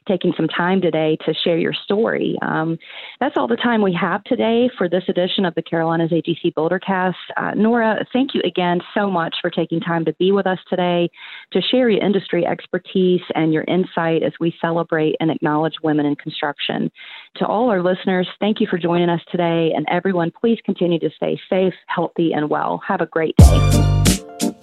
taking 0.07 0.33
some 0.35 0.47
time 0.47 0.81
today 0.81 1.17
to 1.25 1.33
share 1.33 1.57
your 1.57 1.73
story. 1.73 2.37
Um, 2.41 2.77
that's 3.19 3.35
all 3.37 3.47
the 3.47 3.55
time 3.55 3.81
we 3.81 3.97
have 3.99 4.23
today 4.23 4.69
for 4.77 4.89
this 4.89 5.03
edition 5.07 5.45
of 5.45 5.55
the 5.55 5.61
Carolinas 5.61 6.11
AGC 6.11 6.53
Buildercast. 6.53 7.13
Uh, 7.37 7.51
Nora, 7.55 8.05
thank 8.11 8.33
you 8.33 8.41
again 8.45 8.79
so 8.93 9.09
much 9.09 9.35
for 9.41 9.49
taking 9.49 9.79
time 9.79 10.05
to 10.05 10.13
be 10.13 10.31
with 10.31 10.47
us 10.47 10.59
today 10.69 11.09
to 11.51 11.61
share 11.61 11.89
your 11.89 12.03
industry 12.03 12.45
expertise 12.45 13.21
and 13.35 13.53
your 13.53 13.63
insight 13.63 14.23
as 14.23 14.33
we 14.39 14.53
celebrate 14.61 15.15
and 15.19 15.29
acknowledge 15.31 15.75
women 15.83 16.05
in 16.05 16.15
construction. 16.15 16.91
To 17.37 17.45
all 17.45 17.69
our 17.69 17.81
listeners, 17.81 18.27
thank 18.39 18.59
you 18.59 18.67
for 18.69 18.77
joining 18.77 19.09
us 19.09 19.21
today, 19.31 19.71
and 19.75 19.85
everyone, 19.89 20.31
please 20.31 20.59
continue 20.65 20.99
to 20.99 21.09
stay 21.15 21.39
safe, 21.49 21.73
healthy, 21.87 22.33
and 22.33 22.49
well. 22.49 22.81
Have 22.87 23.01
a 23.01 23.05
great 23.05 23.35
day. 23.37 24.60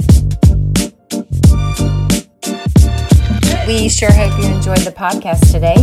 We 3.69 3.91
sure 3.91 4.11
hope 4.11 4.33
you 4.41 4.47
enjoyed 4.47 4.79
the 4.79 4.91
podcast 4.91 5.53
today. 5.53 5.77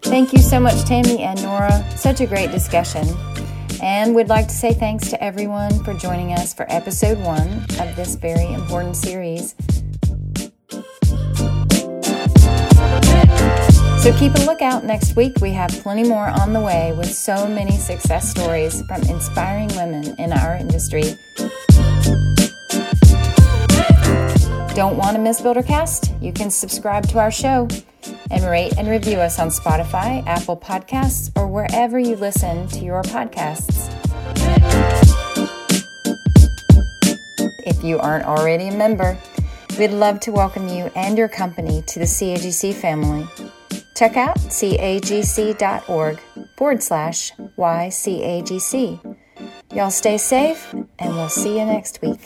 Thank 0.00 0.32
you 0.32 0.38
so 0.38 0.58
much, 0.58 0.82
Tammy 0.86 1.18
and 1.18 1.42
Nora. 1.42 1.84
Such 1.94 2.22
a 2.22 2.26
great 2.26 2.50
discussion. 2.50 3.06
And 3.82 4.14
we'd 4.14 4.30
like 4.30 4.48
to 4.48 4.54
say 4.54 4.72
thanks 4.72 5.10
to 5.10 5.22
everyone 5.22 5.84
for 5.84 5.92
joining 5.92 6.32
us 6.32 6.54
for 6.54 6.64
episode 6.70 7.18
one 7.18 7.66
of 7.80 7.94
this 7.96 8.14
very 8.14 8.50
important 8.54 8.96
series. 8.96 9.54
So 14.02 14.16
keep 14.16 14.34
a 14.34 14.46
lookout 14.46 14.84
next 14.84 15.14
week. 15.14 15.34
We 15.42 15.50
have 15.50 15.70
plenty 15.82 16.04
more 16.04 16.28
on 16.28 16.54
the 16.54 16.62
way 16.62 16.94
with 16.96 17.12
so 17.12 17.46
many 17.46 17.76
success 17.76 18.30
stories 18.30 18.80
from 18.86 19.02
inspiring 19.02 19.68
women 19.76 20.18
in 20.18 20.32
our 20.32 20.56
industry. 20.56 21.18
Don't 24.78 24.96
want 24.96 25.16
to 25.16 25.20
miss 25.20 25.40
Buildercast? 25.40 26.22
You 26.22 26.32
can 26.32 26.52
subscribe 26.52 27.08
to 27.08 27.18
our 27.18 27.32
show 27.32 27.66
and 28.30 28.44
rate 28.44 28.78
and 28.78 28.86
review 28.86 29.16
us 29.18 29.40
on 29.40 29.48
Spotify, 29.48 30.24
Apple 30.24 30.56
Podcasts, 30.56 31.32
or 31.36 31.48
wherever 31.48 31.98
you 31.98 32.14
listen 32.14 32.68
to 32.68 32.84
your 32.84 33.02
podcasts. 33.02 33.92
If 37.66 37.82
you 37.82 37.98
aren't 37.98 38.24
already 38.26 38.68
a 38.68 38.72
member, 38.72 39.18
we'd 39.80 39.90
love 39.90 40.20
to 40.20 40.30
welcome 40.30 40.68
you 40.68 40.92
and 40.94 41.18
your 41.18 41.28
company 41.28 41.82
to 41.88 41.98
the 41.98 42.04
CAGC 42.04 42.72
family. 42.72 43.26
Check 43.96 44.16
out 44.16 44.36
cagc.org 44.36 46.20
forward 46.56 46.82
slash 46.84 47.32
YCAGC. 47.32 49.16
Y'all 49.74 49.90
stay 49.90 50.18
safe, 50.18 50.72
and 50.72 51.16
we'll 51.16 51.28
see 51.28 51.58
you 51.58 51.64
next 51.64 52.00
week. 52.00 52.20